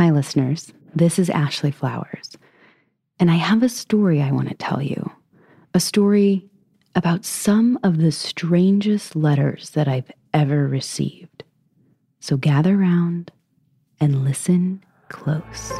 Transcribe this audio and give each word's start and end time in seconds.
Hi, 0.00 0.08
listeners. 0.08 0.72
This 0.94 1.18
is 1.18 1.28
Ashley 1.28 1.70
Flowers, 1.70 2.38
and 3.18 3.30
I 3.30 3.34
have 3.34 3.62
a 3.62 3.68
story 3.68 4.22
I 4.22 4.32
want 4.32 4.48
to 4.48 4.54
tell 4.54 4.80
you. 4.80 5.12
A 5.74 5.78
story 5.78 6.48
about 6.94 7.26
some 7.26 7.78
of 7.82 7.98
the 7.98 8.10
strangest 8.10 9.14
letters 9.14 9.68
that 9.72 9.88
I've 9.88 10.10
ever 10.32 10.66
received. 10.66 11.44
So 12.18 12.38
gather 12.38 12.78
round 12.78 13.30
and 14.00 14.24
listen 14.24 14.82
close. 15.10 15.70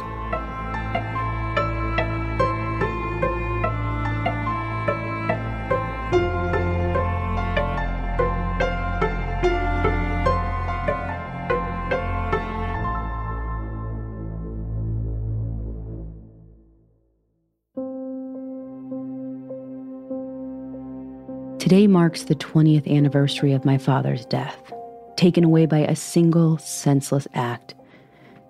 Today 21.71 21.87
marks 21.87 22.23
the 22.23 22.35
20th 22.35 22.85
anniversary 22.85 23.53
of 23.53 23.63
my 23.63 23.77
father's 23.77 24.25
death, 24.25 24.73
taken 25.15 25.45
away 25.45 25.65
by 25.65 25.77
a 25.77 25.95
single 25.95 26.57
senseless 26.57 27.29
act. 27.33 27.75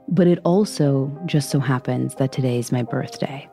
But 0.07 0.25
it 0.25 0.39
also 0.43 1.15
just 1.27 1.51
so 1.51 1.59
happens 1.59 2.15
that 2.15 2.31
today 2.31 2.57
is 2.57 2.71
my 2.71 2.81
birthday. 2.81 3.47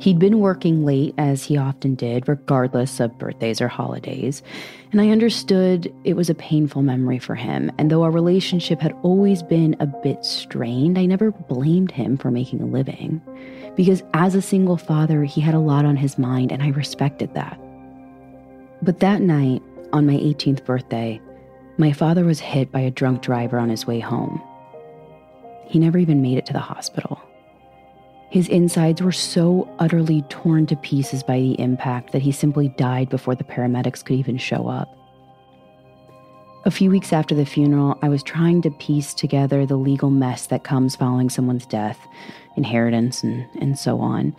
He'd 0.00 0.18
been 0.18 0.40
working 0.40 0.84
late, 0.84 1.14
as 1.16 1.44
he 1.44 1.56
often 1.56 1.94
did, 1.94 2.26
regardless 2.26 2.98
of 2.98 3.16
birthdays 3.20 3.60
or 3.60 3.68
holidays, 3.68 4.42
and 4.90 5.00
I 5.00 5.10
understood 5.10 5.94
it 6.02 6.16
was 6.16 6.28
a 6.28 6.34
painful 6.34 6.82
memory 6.82 7.20
for 7.20 7.36
him. 7.36 7.70
And 7.78 7.88
though 7.88 8.02
our 8.02 8.10
relationship 8.10 8.80
had 8.80 8.96
always 9.04 9.44
been 9.44 9.76
a 9.78 9.86
bit 9.86 10.24
strained, 10.24 10.98
I 10.98 11.06
never 11.06 11.30
blamed 11.30 11.92
him 11.92 12.16
for 12.16 12.32
making 12.32 12.62
a 12.62 12.66
living. 12.66 13.22
Because 13.76 14.02
as 14.12 14.34
a 14.34 14.42
single 14.42 14.76
father, 14.76 15.22
he 15.22 15.40
had 15.40 15.54
a 15.54 15.60
lot 15.60 15.84
on 15.84 15.94
his 15.94 16.18
mind, 16.18 16.50
and 16.50 16.64
I 16.64 16.70
respected 16.70 17.32
that. 17.34 17.60
But 18.84 19.00
that 19.00 19.22
night, 19.22 19.62
on 19.94 20.06
my 20.06 20.12
18th 20.12 20.62
birthday, 20.66 21.18
my 21.78 21.90
father 21.90 22.22
was 22.22 22.38
hit 22.38 22.70
by 22.70 22.80
a 22.80 22.90
drunk 22.90 23.22
driver 23.22 23.58
on 23.58 23.70
his 23.70 23.86
way 23.86 23.98
home. 23.98 24.42
He 25.66 25.78
never 25.78 25.96
even 25.96 26.20
made 26.20 26.36
it 26.36 26.44
to 26.46 26.52
the 26.52 26.58
hospital. 26.58 27.18
His 28.28 28.46
insides 28.46 29.00
were 29.00 29.10
so 29.10 29.74
utterly 29.78 30.20
torn 30.28 30.66
to 30.66 30.76
pieces 30.76 31.22
by 31.22 31.38
the 31.38 31.58
impact 31.58 32.12
that 32.12 32.20
he 32.20 32.30
simply 32.30 32.68
died 32.76 33.08
before 33.08 33.34
the 33.34 33.44
paramedics 33.44 34.04
could 34.04 34.16
even 34.16 34.36
show 34.36 34.68
up. 34.68 34.94
A 36.66 36.70
few 36.70 36.90
weeks 36.90 37.10
after 37.10 37.34
the 37.34 37.46
funeral, 37.46 37.98
I 38.02 38.10
was 38.10 38.22
trying 38.22 38.60
to 38.62 38.70
piece 38.70 39.14
together 39.14 39.64
the 39.64 39.76
legal 39.76 40.10
mess 40.10 40.46
that 40.48 40.64
comes 40.64 40.94
following 40.94 41.30
someone's 41.30 41.64
death, 41.64 42.06
inheritance, 42.56 43.22
and, 43.22 43.46
and 43.58 43.78
so 43.78 44.00
on. 44.00 44.36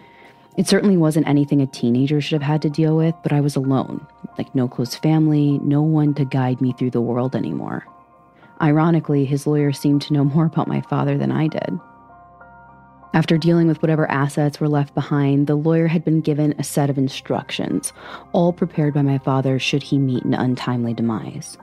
It 0.57 0.67
certainly 0.67 0.95
wasn't 0.95 1.27
anything 1.27 1.61
a 1.61 1.67
teenager 1.67 2.21
should 2.21 2.41
have 2.41 2.49
had 2.49 2.61
to 2.61 2.69
deal 2.69 2.95
with, 2.95 3.15
but 3.23 3.33
I 3.33 3.41
was 3.41 3.55
alone 3.55 4.05
like 4.37 4.53
no 4.55 4.67
close 4.67 4.95
family, 4.95 5.59
no 5.59 5.81
one 5.81 6.13
to 6.15 6.25
guide 6.25 6.61
me 6.61 6.73
through 6.73 6.91
the 6.91 7.01
world 7.01 7.35
anymore. 7.35 7.85
Ironically, 8.61 9.25
his 9.25 9.47
lawyer 9.47 9.71
seemed 9.71 10.01
to 10.03 10.13
know 10.13 10.23
more 10.35 10.45
about 10.45 10.67
my 10.67 10.81
father 10.81 11.17
than 11.17 11.31
I 11.31 11.47
did. 11.47 11.79
After 13.13 13.37
dealing 13.37 13.67
with 13.67 13.81
whatever 13.81 14.11
assets 14.11 14.59
were 14.59 14.67
left 14.67 14.93
behind, 14.93 15.47
the 15.47 15.55
lawyer 15.55 15.87
had 15.87 16.03
been 16.03 16.19
given 16.19 16.53
a 16.57 16.63
set 16.65 16.89
of 16.89 16.97
instructions, 16.97 17.93
all 18.33 18.51
prepared 18.51 18.93
by 18.93 19.03
my 19.03 19.19
father 19.19 19.57
should 19.57 19.83
he 19.83 19.97
meet 19.97 20.25
an 20.25 20.33
untimely 20.33 20.93
demise. 20.93 21.57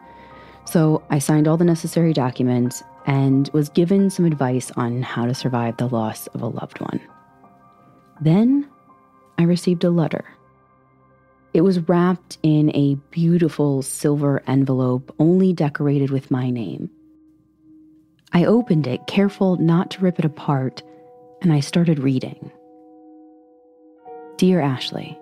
So 0.64 1.02
I 1.10 1.18
signed 1.18 1.46
all 1.46 1.58
the 1.58 1.64
necessary 1.64 2.14
documents 2.14 2.82
and 3.04 3.50
was 3.52 3.68
given 3.68 4.08
some 4.08 4.24
advice 4.24 4.70
on 4.76 5.02
how 5.02 5.26
to 5.26 5.34
survive 5.34 5.76
the 5.76 5.88
loss 5.88 6.26
of 6.28 6.40
a 6.40 6.46
loved 6.46 6.80
one. 6.80 7.00
Then 8.22 8.66
I 9.38 9.44
received 9.44 9.84
a 9.84 9.90
letter. 9.90 10.24
It 11.54 11.60
was 11.60 11.86
wrapped 11.88 12.38
in 12.42 12.74
a 12.74 12.94
beautiful 13.10 13.82
silver 13.82 14.42
envelope, 14.46 15.14
only 15.18 15.52
decorated 15.52 16.10
with 16.10 16.30
my 16.30 16.50
name. 16.50 16.90
I 18.32 18.46
opened 18.46 18.86
it, 18.86 19.06
careful 19.06 19.56
not 19.56 19.90
to 19.92 20.00
rip 20.00 20.18
it 20.18 20.24
apart, 20.24 20.82
and 21.42 21.52
I 21.52 21.60
started 21.60 21.98
reading. 21.98 22.50
Dear 24.38 24.60
Ashley, 24.60 25.18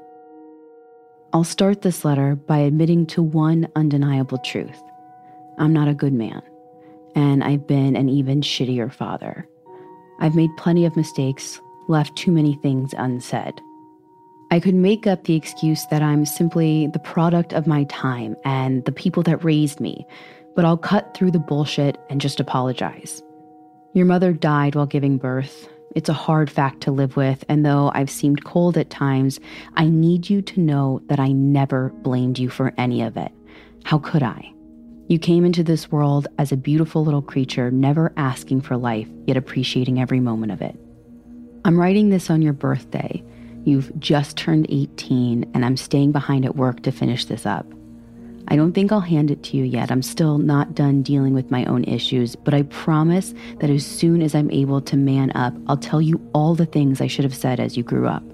I'll 1.33 1.45
start 1.45 1.83
this 1.83 2.05
letter 2.05 2.37
by 2.37 2.59
admitting 2.59 3.07
to 3.07 3.23
one 3.23 3.69
undeniable 3.75 4.39
truth 4.39 4.81
I'm 5.59 5.73
not 5.73 5.89
a 5.89 5.95
good 5.95 6.15
man, 6.15 6.43
and 7.15 7.45
I've 7.45 7.67
been 7.67 7.97
an 7.97 8.09
even 8.09 8.41
shittier 8.41 8.93
father. 8.93 9.47
I've 10.21 10.35
made 10.35 10.57
plenty 10.57 10.87
of 10.87 10.97
mistakes, 10.97 11.61
left 11.89 12.17
too 12.17 12.31
many 12.31 12.55
things 12.63 12.95
unsaid. 12.97 13.61
I 14.53 14.59
could 14.59 14.75
make 14.75 15.07
up 15.07 15.25
the 15.25 15.37
excuse 15.37 15.87
that 15.87 16.03
I'm 16.03 16.27
simply 16.27 16.89
the 16.89 16.99
product 16.99 17.53
of 17.53 17.69
my 17.69 17.85
time 17.85 18.35
and 18.45 18.85
the 18.85 18.91
people 18.91 19.23
that 19.23 19.45
raised 19.45 19.79
me, 19.79 20.05
but 20.57 20.65
I'll 20.65 20.77
cut 20.77 21.15
through 21.15 21.31
the 21.31 21.39
bullshit 21.39 21.97
and 22.11 22.21
just 22.21 22.41
apologize. 22.41 23.23
Your 23.95 24.07
mother 24.07 24.33
died 24.33 24.75
while 24.75 24.87
giving 24.87 25.19
birth. 25.19 25.69
It's 25.95 26.09
a 26.09 26.15
hard 26.15 26.51
fact 26.51 26.81
to 26.83 26.91
live 26.91 27.17
with, 27.17 27.45
and 27.49 27.65
though 27.65 27.93
I've 27.95 28.11
seemed 28.11 28.45
cold 28.45 28.77
at 28.77 28.91
times, 28.91 29.39
I 29.75 29.85
need 29.85 30.29
you 30.29 30.43
to 30.43 30.61
know 30.61 31.01
that 31.07 31.21
I 31.21 31.29
never 31.29 31.91
blamed 32.03 32.39
you 32.39 32.51
for 32.51 32.75
any 32.77 33.03
of 33.03 33.17
it. 33.17 33.31
How 33.85 33.99
could 33.99 34.25
I? 34.25 34.53
You 35.07 35.21
came 35.21 35.45
into 35.45 35.63
this 35.63 35.93
world 35.93 36.27
as 36.39 36.51
a 36.51 36.57
beautiful 36.57 37.05
little 37.05 37.23
creature, 37.23 37.71
never 37.71 38.13
asking 38.17 38.63
for 38.63 38.77
life, 38.77 39.09
yet 39.27 39.37
appreciating 39.37 40.01
every 40.01 40.21
moment 40.21 40.51
of 40.51 40.61
it. 40.61 40.77
I'm 41.65 41.79
writing 41.79 42.11
this 42.11 42.31
on 42.31 42.43
your 42.43 42.53
birthday 42.53 43.23
You've 43.65 43.93
just 43.99 44.37
turned 44.37 44.67
18, 44.71 45.51
and 45.53 45.65
I'm 45.65 45.77
staying 45.77 46.13
behind 46.13 46.45
at 46.45 46.57
work 46.57 46.83
to 46.83 46.93
finish 46.93 47.27
this 47.27 47.45
up. 47.45 47.67
I 48.49 48.57
don't 48.57 48.73
think 48.73 48.91
I'll 48.91 49.01
hand 49.01 49.31
it 49.31 49.43
to 49.45 49.57
you 49.57 49.65
yet. 49.65 49.93
I'm 49.93 50.03
still 50.03 50.39
not 50.39 50.75
done 50.75 51.03
dealing 51.03 51.35
with 51.35 51.51
my 51.51 51.65
own 51.67 51.85
issues, 51.85 52.35
but 52.35 52.55
I 52.55 52.63
promise 52.63 53.33
that 53.61 53.71
as 53.71 53.87
soon 53.87 54.23
as 54.23 54.35
I'm 54.35 54.51
able 54.51 54.81
to 54.81 54.97
man 54.97 55.31
up, 55.37 55.55
I'll 55.69 55.77
tell 55.77 56.01
you 56.01 56.21
all 56.33 56.55
the 56.55 56.67
things 56.67 57.01
I 57.01 57.07
should 57.07 57.25
have 57.25 57.35
said 57.35 57.61
as 57.61 57.77
you 57.77 57.83
grew 57.83 58.09
up. 58.09 58.25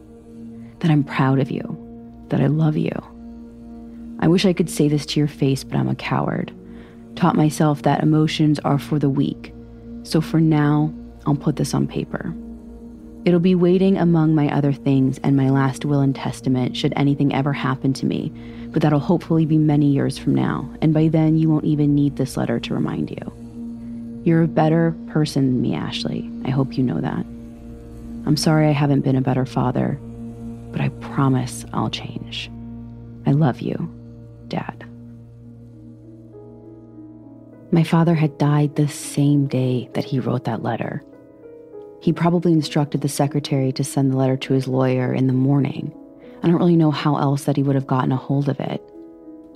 That 0.78 0.90
I'm 0.90 1.04
proud 1.04 1.38
of 1.38 1.50
you, 1.50 1.76
that 2.28 2.40
I 2.40 2.46
love 2.46 2.76
you. 2.76 2.92
I 4.20 4.28
wish 4.28 4.46
I 4.46 4.54
could 4.54 4.70
say 4.70 4.88
this 4.88 5.04
to 5.06 5.20
your 5.20 5.28
face, 5.28 5.64
but 5.64 5.76
I'm 5.76 5.88
a 5.88 5.94
coward. 5.94 6.50
Taught 7.16 7.36
myself 7.36 7.82
that 7.82 8.02
emotions 8.02 8.58
are 8.60 8.78
for 8.78 8.98
the 8.98 9.10
weak. 9.10 9.52
So 10.04 10.20
for 10.20 10.40
now, 10.40 10.94
I'll 11.26 11.34
put 11.34 11.56
this 11.56 11.74
on 11.74 11.86
paper. 11.86 12.34
It'll 13.26 13.40
be 13.40 13.56
waiting 13.56 13.98
among 13.98 14.36
my 14.36 14.48
other 14.54 14.72
things 14.72 15.18
and 15.24 15.36
my 15.36 15.50
last 15.50 15.84
will 15.84 15.98
and 15.98 16.14
testament 16.14 16.76
should 16.76 16.92
anything 16.94 17.34
ever 17.34 17.52
happen 17.52 17.92
to 17.94 18.06
me, 18.06 18.32
but 18.68 18.82
that'll 18.82 19.00
hopefully 19.00 19.44
be 19.44 19.58
many 19.58 19.86
years 19.90 20.16
from 20.16 20.36
now, 20.36 20.72
and 20.80 20.94
by 20.94 21.08
then 21.08 21.36
you 21.36 21.50
won't 21.50 21.64
even 21.64 21.92
need 21.92 22.14
this 22.14 22.36
letter 22.36 22.60
to 22.60 22.72
remind 22.72 23.10
you. 23.10 24.22
You're 24.24 24.44
a 24.44 24.48
better 24.48 24.94
person 25.08 25.46
than 25.46 25.60
me, 25.60 25.74
Ashley. 25.74 26.30
I 26.44 26.50
hope 26.50 26.78
you 26.78 26.84
know 26.84 27.00
that. 27.00 27.26
I'm 28.26 28.36
sorry 28.36 28.68
I 28.68 28.72
haven't 28.72 29.00
been 29.00 29.16
a 29.16 29.20
better 29.20 29.44
father, 29.44 29.98
but 30.70 30.80
I 30.80 30.90
promise 31.00 31.64
I'll 31.72 31.90
change. 31.90 32.48
I 33.26 33.32
love 33.32 33.60
you, 33.60 33.92
Dad. 34.46 34.84
My 37.72 37.82
father 37.82 38.14
had 38.14 38.38
died 38.38 38.76
the 38.76 38.86
same 38.86 39.48
day 39.48 39.90
that 39.94 40.04
he 40.04 40.20
wrote 40.20 40.44
that 40.44 40.62
letter. 40.62 41.02
He 42.06 42.12
probably 42.12 42.52
instructed 42.52 43.00
the 43.00 43.08
secretary 43.08 43.72
to 43.72 43.82
send 43.82 44.12
the 44.12 44.16
letter 44.16 44.36
to 44.36 44.52
his 44.52 44.68
lawyer 44.68 45.12
in 45.12 45.26
the 45.26 45.32
morning. 45.32 45.92
I 46.40 46.46
don't 46.46 46.58
really 46.58 46.76
know 46.76 46.92
how 46.92 47.16
else 47.16 47.42
that 47.46 47.56
he 47.56 47.64
would 47.64 47.74
have 47.74 47.88
gotten 47.88 48.12
a 48.12 48.16
hold 48.16 48.48
of 48.48 48.60
it. 48.60 48.80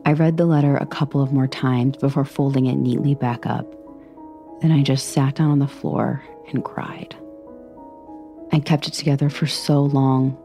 I 0.05 0.15
read 0.15 0.37
the 0.37 0.47
letter 0.47 0.77
a 0.77 0.85
couple 0.85 1.23
of 1.23 1.33
more 1.33 1.47
times 1.47 1.97
before 1.99 2.25
folding 2.25 2.67
it 2.67 2.75
neatly 2.75 3.15
back 3.15 3.47
up. 3.47 3.73
Then 4.63 4.73
I 4.73 4.83
just 4.83 5.11
sat 5.11 5.37
down 5.37 5.53
on 5.53 5.61
the 5.61 5.69
floor 5.69 6.25
and 6.53 6.65
cried. 6.65 7.15
I 8.51 8.59
kept 8.59 8.89
it 8.89 8.95
together 8.95 9.31
for 9.31 9.47
so 9.47 9.83
long, 9.83 10.37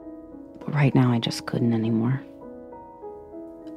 but 0.59 0.75
right 0.75 0.93
now 0.93 1.11
I 1.11 1.17
just 1.17 1.47
couldn't 1.47 1.73
anymore. 1.73 2.21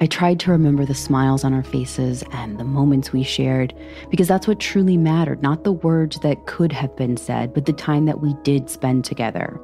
I 0.01 0.07
tried 0.07 0.39
to 0.41 0.53
remember 0.53 0.87
the 0.87 0.95
smiles 0.95 1.43
on 1.43 1.53
our 1.53 1.65
faces 1.65 2.23
and 2.31 2.57
the 2.57 2.65
moments 2.65 3.13
we 3.13 3.25
shared, 3.25 3.75
because 4.11 4.29
that's 4.29 4.47
what 4.47 4.61
truly 4.61 4.97
mattered, 4.97 5.43
not 5.43 5.65
the 5.65 5.73
words 5.73 6.21
that 6.21 6.47
could 6.47 6.71
have 6.71 6.95
been 6.95 7.17
said, 7.17 7.53
but 7.53 7.67
the 7.67 7.73
time 7.73 8.05
that 8.05 8.21
we 8.21 8.33
did 8.45 8.71
spend 8.71 9.05
together. 9.05 9.61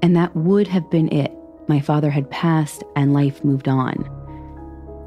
And 0.00 0.14
that 0.14 0.34
would 0.36 0.68
have 0.68 0.88
been 0.90 1.12
it. 1.12 1.32
My 1.66 1.80
father 1.80 2.08
had 2.08 2.30
passed 2.30 2.84
and 2.94 3.12
life 3.12 3.42
moved 3.42 3.66
on. 3.66 4.08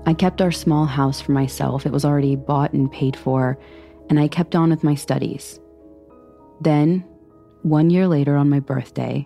I 0.05 0.13
kept 0.13 0.41
our 0.41 0.51
small 0.51 0.85
house 0.85 1.21
for 1.21 1.31
myself. 1.31 1.85
It 1.85 1.93
was 1.93 2.03
already 2.03 2.35
bought 2.35 2.73
and 2.73 2.91
paid 2.91 3.15
for, 3.15 3.57
and 4.09 4.19
I 4.19 4.27
kept 4.27 4.53
on 4.53 4.69
with 4.69 4.83
my 4.83 4.95
studies. 4.95 5.61
Then, 6.59 7.05
one 7.61 7.89
year 7.89 8.09
later 8.09 8.35
on 8.35 8.49
my 8.49 8.59
birthday, 8.59 9.25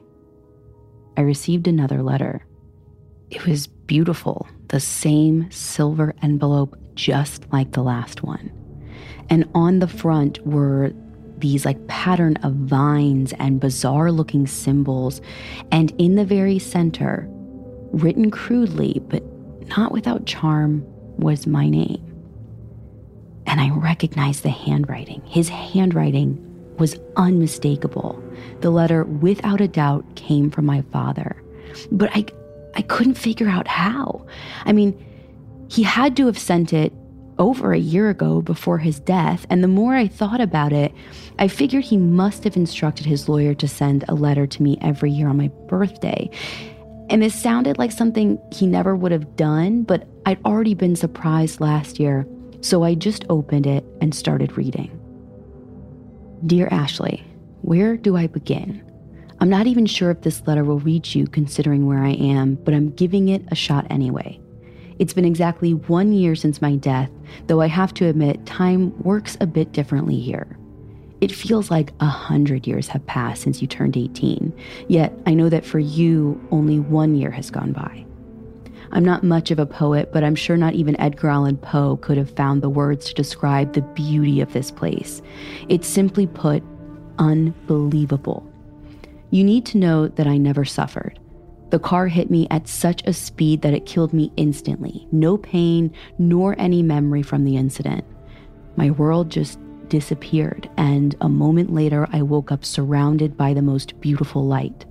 I 1.17 1.21
received 1.21 1.67
another 1.67 2.03
letter. 2.03 2.45
It 3.31 3.47
was 3.47 3.65
beautiful 3.65 4.47
the 4.69 4.79
same 4.79 5.49
silver 5.51 6.13
envelope 6.21 6.77
just 6.95 7.51
like 7.51 7.71
the 7.71 7.83
last 7.83 8.23
one. 8.23 8.51
And 9.29 9.49
on 9.53 9.79
the 9.79 9.87
front 9.87 10.45
were 10.45 10.93
these 11.37 11.65
like 11.65 11.87
pattern 11.87 12.35
of 12.37 12.53
vines 12.53 13.33
and 13.33 13.59
bizarre 13.59 14.11
looking 14.11 14.47
symbols. 14.47 15.21
And 15.71 15.91
in 15.99 16.15
the 16.15 16.25
very 16.25 16.59
center, 16.59 17.27
written 17.91 18.31
crudely, 18.31 19.01
but 19.07 19.23
not 19.69 19.91
without 19.91 20.25
charm, 20.25 20.83
was 21.17 21.47
my 21.47 21.69
name. 21.69 22.03
And 23.45 23.61
I 23.61 23.69
recognized 23.69 24.43
the 24.43 24.49
handwriting. 24.49 25.21
His 25.25 25.49
handwriting 25.49 26.43
was 26.77 26.99
unmistakable. 27.15 28.21
The 28.61 28.69
letter, 28.69 29.03
without 29.03 29.61
a 29.61 29.67
doubt, 29.67 30.15
came 30.15 30.51
from 30.51 30.65
my 30.65 30.81
father. 30.91 31.41
But 31.91 32.09
I, 32.13 32.25
I 32.77 32.83
couldn't 32.83 33.15
figure 33.15 33.49
out 33.49 33.67
how. 33.67 34.25
I 34.65 34.71
mean, 34.71 35.03
he 35.69 35.83
had 35.83 36.15
to 36.17 36.27
have 36.27 36.37
sent 36.37 36.71
it 36.71 36.93
over 37.39 37.73
a 37.73 37.79
year 37.79 38.09
ago 38.09 38.41
before 38.41 38.77
his 38.77 38.99
death, 38.99 39.45
and 39.49 39.63
the 39.63 39.67
more 39.67 39.95
I 39.95 40.07
thought 40.07 40.41
about 40.41 40.73
it, 40.73 40.93
I 41.39 41.47
figured 41.47 41.83
he 41.83 41.97
must 41.97 42.43
have 42.43 42.55
instructed 42.55 43.05
his 43.05 43.27
lawyer 43.27 43.53
to 43.55 43.67
send 43.67 44.05
a 44.07 44.15
letter 44.15 44.47
to 44.47 44.63
me 44.63 44.77
every 44.81 45.11
year 45.11 45.27
on 45.27 45.37
my 45.37 45.49
birthday. 45.67 46.29
And 47.09 47.21
this 47.21 47.35
sounded 47.35 47.77
like 47.77 47.91
something 47.91 48.39
he 48.51 48.67
never 48.67 48.95
would 48.95 49.11
have 49.11 49.35
done, 49.35 49.83
but 49.83 50.07
I'd 50.25 50.43
already 50.45 50.73
been 50.73 50.95
surprised 50.95 51.59
last 51.59 51.99
year, 51.99 52.27
so 52.61 52.83
I 52.83 52.95
just 52.95 53.25
opened 53.29 53.65
it 53.65 53.85
and 54.01 54.13
started 54.13 54.57
reading. 54.57 54.91
Dear 56.45 56.67
Ashley, 56.69 57.23
where 57.61 57.97
do 57.97 58.15
I 58.17 58.27
begin? 58.27 58.83
I'm 59.39 59.49
not 59.49 59.67
even 59.67 59.85
sure 59.85 60.09
if 60.09 60.21
this 60.21 60.45
letter 60.47 60.63
will 60.63 60.79
reach 60.79 61.15
you 61.15 61.27
considering 61.27 61.85
where 61.85 62.03
I 62.03 62.13
am, 62.13 62.55
but 62.55 62.73
I'm 62.73 62.89
giving 62.91 63.29
it 63.29 63.43
a 63.49 63.55
shot 63.55 63.85
anyway. 63.89 64.39
It's 64.97 65.13
been 65.13 65.25
exactly 65.25 65.75
one 65.75 66.11
year 66.11 66.35
since 66.35 66.61
my 66.61 66.75
death, 66.75 67.11
though 67.45 67.61
I 67.61 67.67
have 67.67 67.93
to 67.95 68.07
admit, 68.07 68.47
time 68.47 68.97
works 69.03 69.37
a 69.39 69.45
bit 69.45 69.73
differently 69.73 70.19
here. 70.19 70.57
It 71.21 71.31
feels 71.31 71.69
like 71.69 71.93
a 71.99 72.07
hundred 72.07 72.65
years 72.65 72.87
have 72.87 73.05
passed 73.05 73.43
since 73.43 73.61
you 73.61 73.67
turned 73.67 73.95
18, 73.95 74.53
yet 74.87 75.13
I 75.27 75.35
know 75.35 75.49
that 75.49 75.65
for 75.65 75.79
you, 75.79 76.43
only 76.49 76.79
one 76.79 77.15
year 77.15 77.31
has 77.31 77.51
gone 77.51 77.73
by. 77.73 78.05
I'm 78.91 79.05
not 79.05 79.23
much 79.23 79.51
of 79.51 79.59
a 79.59 79.65
poet, 79.65 80.11
but 80.13 80.23
I'm 80.23 80.35
sure 80.35 80.57
not 80.57 80.73
even 80.73 80.99
Edgar 80.99 81.29
Allan 81.29 81.57
Poe 81.57 81.97
could 81.97 82.17
have 82.17 82.31
found 82.31 82.61
the 82.61 82.69
words 82.69 83.05
to 83.07 83.13
describe 83.13 83.73
the 83.73 83.81
beauty 83.81 84.41
of 84.41 84.53
this 84.53 84.71
place. 84.71 85.21
It's 85.69 85.87
simply 85.87 86.25
put, 86.25 86.63
unbelievable. 87.19 88.46
You 89.29 89.43
need 89.43 89.65
to 89.67 89.77
know 89.77 90.07
that 90.07 90.27
I 90.27 90.37
never 90.37 90.65
suffered. 90.65 91.19
The 91.69 91.79
car 91.79 92.07
hit 92.07 92.31
me 92.31 92.47
at 92.49 92.67
such 92.67 93.03
a 93.05 93.11
speed 93.11 93.61
that 93.61 93.73
it 93.73 93.85
killed 93.85 94.13
me 94.13 94.31
instantly. 94.37 95.05
No 95.11 95.37
pain, 95.37 95.93
nor 96.17 96.55
any 96.57 96.81
memory 96.81 97.21
from 97.21 97.43
the 97.43 97.57
incident. 97.57 98.05
My 98.77 98.91
world 98.91 99.29
just 99.29 99.59
disappeared, 99.89 100.69
and 100.77 101.15
a 101.19 101.27
moment 101.27 101.73
later, 101.73 102.07
I 102.13 102.21
woke 102.21 102.51
up 102.51 102.63
surrounded 102.63 103.35
by 103.35 103.53
the 103.53 103.61
most 103.61 103.99
beautiful 103.99 104.45
light. 104.45 104.85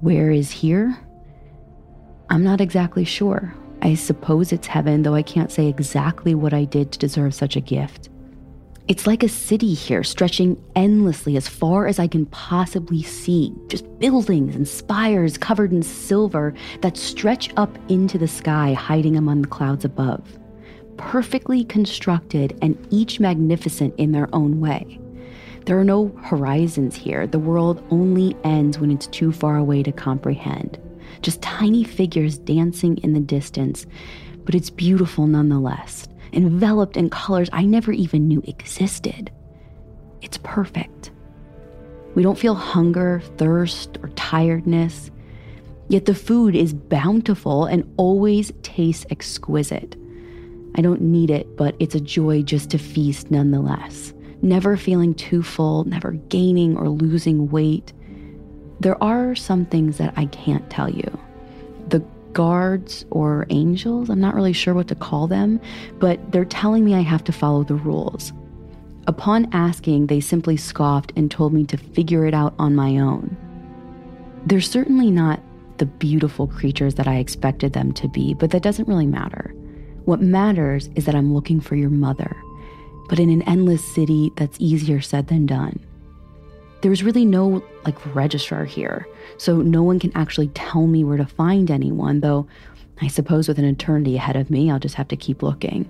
Where 0.00 0.30
is 0.30 0.50
here? 0.50 0.96
I'm 2.30 2.44
not 2.44 2.60
exactly 2.60 3.04
sure. 3.04 3.54
I 3.82 3.94
suppose 3.94 4.52
it's 4.52 4.66
heaven, 4.66 5.02
though 5.02 5.14
I 5.14 5.22
can't 5.22 5.52
say 5.52 5.66
exactly 5.66 6.34
what 6.34 6.54
I 6.54 6.64
did 6.64 6.92
to 6.92 6.98
deserve 6.98 7.34
such 7.34 7.56
a 7.56 7.60
gift. 7.60 8.08
It's 8.88 9.06
like 9.06 9.22
a 9.22 9.28
city 9.28 9.74
here, 9.74 10.02
stretching 10.02 10.56
endlessly 10.74 11.36
as 11.36 11.46
far 11.46 11.86
as 11.86 11.98
I 11.98 12.06
can 12.06 12.24
possibly 12.24 13.02
see. 13.02 13.52
Just 13.66 13.84
buildings 13.98 14.56
and 14.56 14.66
spires 14.66 15.36
covered 15.36 15.72
in 15.72 15.82
silver 15.82 16.54
that 16.80 16.96
stretch 16.96 17.50
up 17.58 17.76
into 17.90 18.16
the 18.16 18.26
sky, 18.26 18.72
hiding 18.72 19.14
among 19.14 19.42
the 19.42 19.48
clouds 19.48 19.84
above. 19.84 20.38
Perfectly 20.96 21.64
constructed 21.64 22.58
and 22.62 22.78
each 22.88 23.20
magnificent 23.20 23.94
in 23.98 24.12
their 24.12 24.34
own 24.34 24.58
way. 24.58 24.98
There 25.66 25.78
are 25.78 25.84
no 25.84 26.08
horizons 26.22 26.96
here. 26.96 27.26
The 27.26 27.38
world 27.38 27.84
only 27.90 28.34
ends 28.42 28.78
when 28.78 28.90
it's 28.90 29.06
too 29.08 29.32
far 29.32 29.58
away 29.58 29.82
to 29.82 29.92
comprehend. 29.92 30.78
Just 31.22 31.42
tiny 31.42 31.84
figures 31.84 32.38
dancing 32.38 32.98
in 32.98 33.12
the 33.12 33.20
distance, 33.20 33.86
but 34.44 34.54
it's 34.54 34.70
beautiful 34.70 35.26
nonetheless 35.26 36.08
enveloped 36.32 36.96
in 36.96 37.10
colors 37.10 37.48
I 37.52 37.64
never 37.64 37.92
even 37.92 38.28
knew 38.28 38.42
existed. 38.46 39.30
It's 40.22 40.38
perfect. 40.38 41.10
We 42.14 42.22
don't 42.22 42.38
feel 42.38 42.54
hunger, 42.54 43.22
thirst, 43.36 43.98
or 44.02 44.08
tiredness. 44.10 45.10
Yet 45.88 46.04
the 46.04 46.14
food 46.14 46.54
is 46.54 46.74
bountiful 46.74 47.64
and 47.64 47.90
always 47.96 48.52
tastes 48.62 49.06
exquisite. 49.10 49.96
I 50.74 50.82
don't 50.82 51.00
need 51.00 51.30
it, 51.30 51.56
but 51.56 51.74
it's 51.78 51.94
a 51.94 52.00
joy 52.00 52.42
just 52.42 52.70
to 52.70 52.78
feast 52.78 53.30
nonetheless. 53.30 54.12
Never 54.42 54.76
feeling 54.76 55.14
too 55.14 55.42
full, 55.42 55.84
never 55.84 56.12
gaining 56.12 56.76
or 56.76 56.88
losing 56.88 57.48
weight. 57.48 57.92
There 58.80 59.02
are 59.02 59.34
some 59.34 59.64
things 59.66 59.98
that 59.98 60.14
I 60.16 60.26
can't 60.26 60.68
tell 60.70 60.88
you. 60.88 61.18
The 61.88 62.04
guards 62.32 63.04
or 63.10 63.46
angels. 63.50 64.10
I'm 64.10 64.20
not 64.20 64.34
really 64.34 64.52
sure 64.52 64.74
what 64.74 64.88
to 64.88 64.94
call 64.94 65.26
them, 65.26 65.60
but 65.98 66.30
they're 66.30 66.44
telling 66.44 66.84
me 66.84 66.94
I 66.94 67.00
have 67.00 67.24
to 67.24 67.32
follow 67.32 67.64
the 67.64 67.74
rules. 67.74 68.32
Upon 69.08 69.48
asking, 69.52 70.06
they 70.06 70.20
simply 70.20 70.56
scoffed 70.56 71.12
and 71.16 71.30
told 71.30 71.52
me 71.52 71.64
to 71.64 71.76
figure 71.76 72.26
it 72.26 72.34
out 72.34 72.54
on 72.58 72.76
my 72.76 72.98
own. 72.98 73.36
They're 74.46 74.60
certainly 74.60 75.10
not 75.10 75.40
the 75.78 75.86
beautiful 75.86 76.46
creatures 76.46 76.94
that 76.96 77.08
I 77.08 77.16
expected 77.16 77.72
them 77.72 77.92
to 77.94 78.08
be, 78.08 78.34
but 78.34 78.50
that 78.50 78.62
doesn't 78.62 78.88
really 78.88 79.06
matter. 79.06 79.54
What 80.04 80.20
matters 80.20 80.90
is 80.94 81.06
that 81.06 81.14
I'm 81.14 81.34
looking 81.34 81.60
for 81.60 81.74
your 81.74 81.90
mother, 81.90 82.36
but 83.08 83.18
in 83.18 83.30
an 83.30 83.42
endless 83.42 83.84
city, 83.84 84.30
that's 84.36 84.60
easier 84.60 85.00
said 85.00 85.28
than 85.28 85.46
done 85.46 85.80
there 86.80 86.90
was 86.90 87.02
really 87.02 87.24
no 87.24 87.62
like 87.84 88.14
registrar 88.14 88.64
here, 88.64 89.06
so 89.36 89.62
no 89.62 89.82
one 89.82 89.98
can 89.98 90.12
actually 90.14 90.48
tell 90.48 90.86
me 90.86 91.04
where 91.04 91.16
to 91.16 91.26
find 91.26 91.70
anyone, 91.70 92.20
though 92.20 92.46
I 93.00 93.08
suppose 93.08 93.48
with 93.48 93.58
an 93.58 93.64
eternity 93.64 94.16
ahead 94.16 94.36
of 94.36 94.50
me, 94.50 94.70
I'll 94.70 94.78
just 94.78 94.94
have 94.96 95.08
to 95.08 95.16
keep 95.16 95.42
looking. 95.42 95.88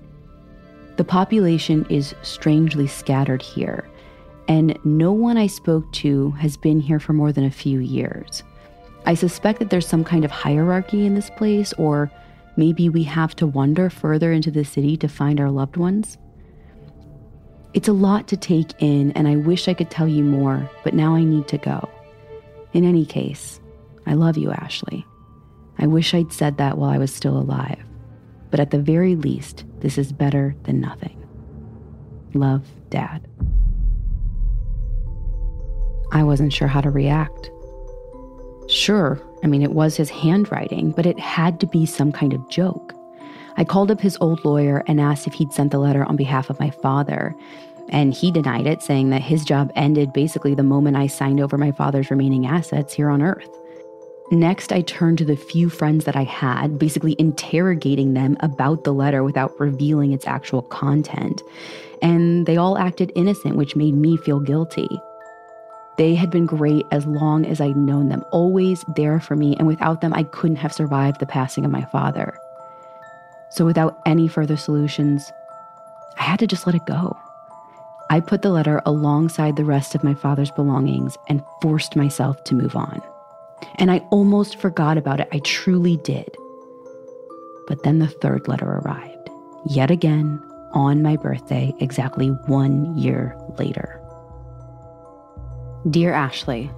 The 0.97 1.05
population 1.05 1.87
is 1.89 2.15
strangely 2.23 2.87
scattered 2.87 3.43
here, 3.43 3.89
and 4.49 4.79
no 4.85 5.13
one 5.13 5.37
I 5.37 5.47
spoke 5.47 5.91
to 5.93 6.31
has 6.33 6.57
been 6.57 6.81
here 6.81 7.01
for 7.01 7.13
more 7.13 7.33
than 7.33 7.45
a 7.45 7.51
few 7.51 7.79
years. 7.81 8.43
I 9.07 9.15
suspect 9.15 9.59
that 9.59 9.71
there's 9.71 9.87
some 9.87 10.05
kind 10.05 10.25
of 10.25 10.31
hierarchy 10.31 11.07
in 11.07 11.15
this 11.15 11.31
place, 11.31 11.73
or 11.75 12.11
maybe 12.57 12.89
we 12.89 13.05
have 13.05 13.37
to 13.37 13.47
wander 13.47 13.89
further 13.89 14.33
into 14.33 14.51
the 14.51 14.65
city 14.65 14.97
to 14.99 15.09
find 15.09 15.41
our 15.41 15.51
loved 15.51 15.77
ones. 15.77 16.19
It's 17.79 17.87
a 17.87 17.93
lot 17.93 18.27
to 18.27 18.37
take 18.37 18.73
in, 18.81 19.13
and 19.13 19.29
I 19.29 19.37
wish 19.37 19.69
I 19.69 19.73
could 19.73 19.89
tell 19.89 20.09
you 20.09 20.25
more, 20.25 20.69
but 20.83 20.95
now 20.95 21.15
I 21.15 21.23
need 21.23 21.47
to 21.47 21.59
go. 21.59 21.89
In 22.73 22.85
any 22.85 23.07
case, 23.07 23.61
I 24.05 24.15
love 24.15 24.37
you, 24.37 24.51
Ashley. 24.51 25.07
I 25.79 25.87
wish 25.87 26.13
I'd 26.13 26.33
said 26.33 26.57
that 26.57 26.77
while 26.77 26.91
I 26.91 26.99
was 26.99 27.15
still 27.15 27.39
alive, 27.39 27.79
but 28.51 28.59
at 28.59 28.73
the 28.73 28.81
very 28.81 29.15
least, 29.15 29.65
this 29.79 29.97
is 29.97 30.11
better 30.11 30.57
than 30.65 30.81
nothing. 30.81 31.25
Love, 32.35 32.67
Dad. 32.91 33.29
I 36.11 36.25
wasn't 36.25 36.53
sure 36.53 36.67
how 36.67 36.81
to 36.81 36.91
react. 36.91 37.49
Sure, 38.67 39.23
I 39.45 39.47
mean, 39.47 39.63
it 39.63 39.71
was 39.71 39.97
his 39.97 40.11
handwriting, 40.11 40.91
but 40.91 41.07
it 41.07 41.21
had 41.21 41.61
to 41.61 41.67
be 41.69 41.87
some 41.87 42.11
kind 42.11 42.33
of 42.33 42.51
joke. 42.51 42.93
I 43.59 43.65
called 43.65 43.91
up 43.91 44.01
his 44.01 44.17
old 44.21 44.45
lawyer 44.45 44.85
and 44.87 45.01
asked 45.01 45.27
if 45.27 45.35
he'd 45.35 45.53
sent 45.53 45.73
the 45.73 45.81
letter 45.81 46.05
on 46.05 46.15
behalf 46.15 46.49
of 46.49 46.61
my 46.61 46.71
father. 46.71 47.35
And 47.91 48.13
he 48.13 48.31
denied 48.31 48.67
it, 48.67 48.83
saying 48.83 49.11
that 49.11 49.23
his 49.23 49.45
job 49.45 49.73
ended 49.75 50.13
basically 50.13 50.55
the 50.55 50.63
moment 50.63 50.97
I 50.97 51.07
signed 51.07 51.41
over 51.41 51.57
my 51.57 51.73
father's 51.73 52.11
remaining 52.11 52.47
assets 52.47 52.93
here 52.93 53.09
on 53.09 53.23
Earth. 53.23 53.49
Next, 54.31 54.73
I 54.73 54.83
turned 54.83 55.17
to 55.19 55.25
the 55.25 55.37
few 55.37 55.71
friends 55.71 56.05
that 56.05 56.17
I 56.17 56.25
had, 56.25 56.79
basically 56.79 57.17
interrogating 57.19 58.13
them 58.13 58.37
about 58.41 58.85
the 58.85 58.93
letter 58.93 59.25
without 59.25 59.59
revealing 59.59 60.13
its 60.13 60.27
actual 60.27 60.61
content. 60.63 61.43
And 62.03 62.45
they 62.45 62.59
all 62.59 62.77
acted 62.77 63.11
innocent, 63.17 63.57
which 63.57 63.75
made 63.75 63.95
me 63.95 64.19
feel 64.19 64.39
guilty. 64.39 64.89
They 65.97 66.15
had 66.15 66.31
been 66.31 66.45
great 66.45 66.85
as 66.93 67.07
long 67.07 67.47
as 67.47 67.61
I'd 67.61 67.77
known 67.77 68.11
them, 68.11 68.23
always 68.31 68.85
there 68.97 69.19
for 69.19 69.35
me, 69.35 69.57
and 69.57 69.67
without 69.67 70.03
them, 70.03 70.13
I 70.13 70.25
couldn't 70.25 70.57
have 70.57 70.75
survived 70.75 71.21
the 71.21 71.27
passing 71.27 71.65
of 71.65 71.71
my 71.71 71.85
father. 71.87 72.39
So, 73.51 73.65
without 73.65 73.99
any 74.05 74.29
further 74.29 74.57
solutions, 74.59 75.33
I 76.19 76.23
had 76.23 76.39
to 76.41 76.47
just 76.47 76.67
let 76.67 76.77
it 76.77 76.85
go. 76.87 77.17
I 78.11 78.21
put 78.21 78.43
the 78.43 78.51
letter 78.51 78.81
alongside 78.87 79.57
the 79.57 79.65
rest 79.65 79.95
of 79.95 80.03
my 80.03 80.15
father's 80.15 80.51
belongings 80.51 81.17
and 81.29 81.43
forced 81.61 81.95
myself 81.95 82.43
to 82.45 82.55
move 82.55 82.75
on. 82.75 83.03
And 83.75 83.91
I 83.91 83.99
almost 84.11 84.57
forgot 84.57 84.97
about 84.97 85.21
it. 85.21 85.29
I 85.33 85.41
truly 85.41 85.99
did. 85.99 86.35
But 87.67 87.83
then 87.83 87.99
the 87.99 88.09
third 88.09 88.49
letter 88.49 88.67
arrived, 88.67 89.31
yet 89.69 89.91
again 89.91 90.43
on 90.73 91.03
my 91.03 91.17
birthday, 91.17 91.75
exactly 91.81 92.29
one 92.47 92.97
year 92.97 93.37
later. 93.59 94.01
Dear 95.91 96.13
Ashley, 96.13 96.71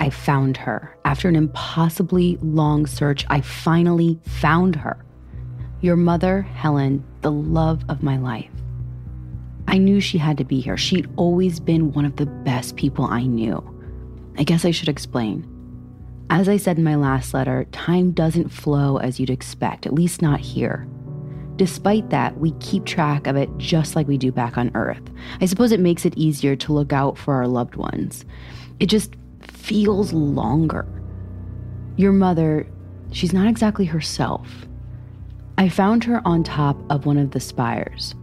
I 0.00 0.10
found 0.10 0.56
her. 0.56 0.96
After 1.04 1.28
an 1.28 1.36
impossibly 1.36 2.36
long 2.42 2.86
search, 2.86 3.24
I 3.28 3.40
finally 3.40 4.18
found 4.24 4.76
her. 4.76 5.04
Your 5.80 5.96
mother, 5.96 6.42
Helen, 6.42 7.04
the 7.22 7.32
love 7.32 7.84
of 7.88 8.02
my 8.02 8.16
life. 8.16 8.50
I 9.68 9.76
knew 9.76 10.00
she 10.00 10.16
had 10.16 10.38
to 10.38 10.44
be 10.44 10.60
here. 10.60 10.78
She'd 10.78 11.10
always 11.16 11.60
been 11.60 11.92
one 11.92 12.06
of 12.06 12.16
the 12.16 12.24
best 12.24 12.76
people 12.76 13.04
I 13.04 13.24
knew. 13.24 13.62
I 14.38 14.42
guess 14.42 14.64
I 14.64 14.70
should 14.70 14.88
explain. 14.88 15.46
As 16.30 16.48
I 16.48 16.56
said 16.56 16.78
in 16.78 16.84
my 16.84 16.94
last 16.94 17.34
letter, 17.34 17.64
time 17.70 18.12
doesn't 18.12 18.48
flow 18.48 18.96
as 18.96 19.20
you'd 19.20 19.28
expect, 19.28 19.84
at 19.84 19.92
least 19.92 20.22
not 20.22 20.40
here. 20.40 20.88
Despite 21.56 22.08
that, 22.08 22.38
we 22.38 22.52
keep 22.60 22.86
track 22.86 23.26
of 23.26 23.36
it 23.36 23.50
just 23.58 23.94
like 23.94 24.08
we 24.08 24.16
do 24.16 24.32
back 24.32 24.56
on 24.56 24.70
Earth. 24.74 25.02
I 25.42 25.44
suppose 25.44 25.70
it 25.70 25.80
makes 25.80 26.06
it 26.06 26.16
easier 26.16 26.56
to 26.56 26.72
look 26.72 26.94
out 26.94 27.18
for 27.18 27.34
our 27.34 27.46
loved 27.46 27.76
ones. 27.76 28.24
It 28.80 28.86
just 28.86 29.16
feels 29.42 30.14
longer. 30.14 30.86
Your 31.96 32.12
mother, 32.12 32.66
she's 33.12 33.34
not 33.34 33.48
exactly 33.48 33.84
herself. 33.84 34.66
I 35.58 35.68
found 35.68 36.04
her 36.04 36.22
on 36.24 36.42
top 36.42 36.78
of 36.90 37.04
one 37.04 37.18
of 37.18 37.32
the 37.32 37.40
spires. 37.40 38.14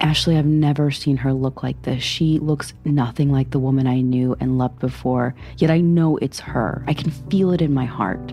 Ashley, 0.00 0.36
I've 0.36 0.46
never 0.46 0.90
seen 0.90 1.16
her 1.18 1.32
look 1.32 1.62
like 1.62 1.82
this. 1.82 2.02
She 2.02 2.38
looks 2.38 2.72
nothing 2.84 3.32
like 3.32 3.50
the 3.50 3.58
woman 3.58 3.86
I 3.86 4.00
knew 4.00 4.36
and 4.38 4.56
loved 4.58 4.78
before, 4.78 5.34
yet 5.56 5.70
I 5.70 5.80
know 5.80 6.16
it's 6.18 6.40
her. 6.40 6.84
I 6.86 6.94
can 6.94 7.10
feel 7.10 7.52
it 7.52 7.60
in 7.60 7.74
my 7.74 7.84
heart. 7.84 8.32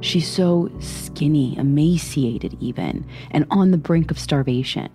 She's 0.00 0.28
so 0.28 0.70
skinny, 0.80 1.56
emaciated, 1.56 2.56
even, 2.60 3.06
and 3.30 3.46
on 3.50 3.70
the 3.70 3.78
brink 3.78 4.10
of 4.10 4.18
starvation. 4.18 4.88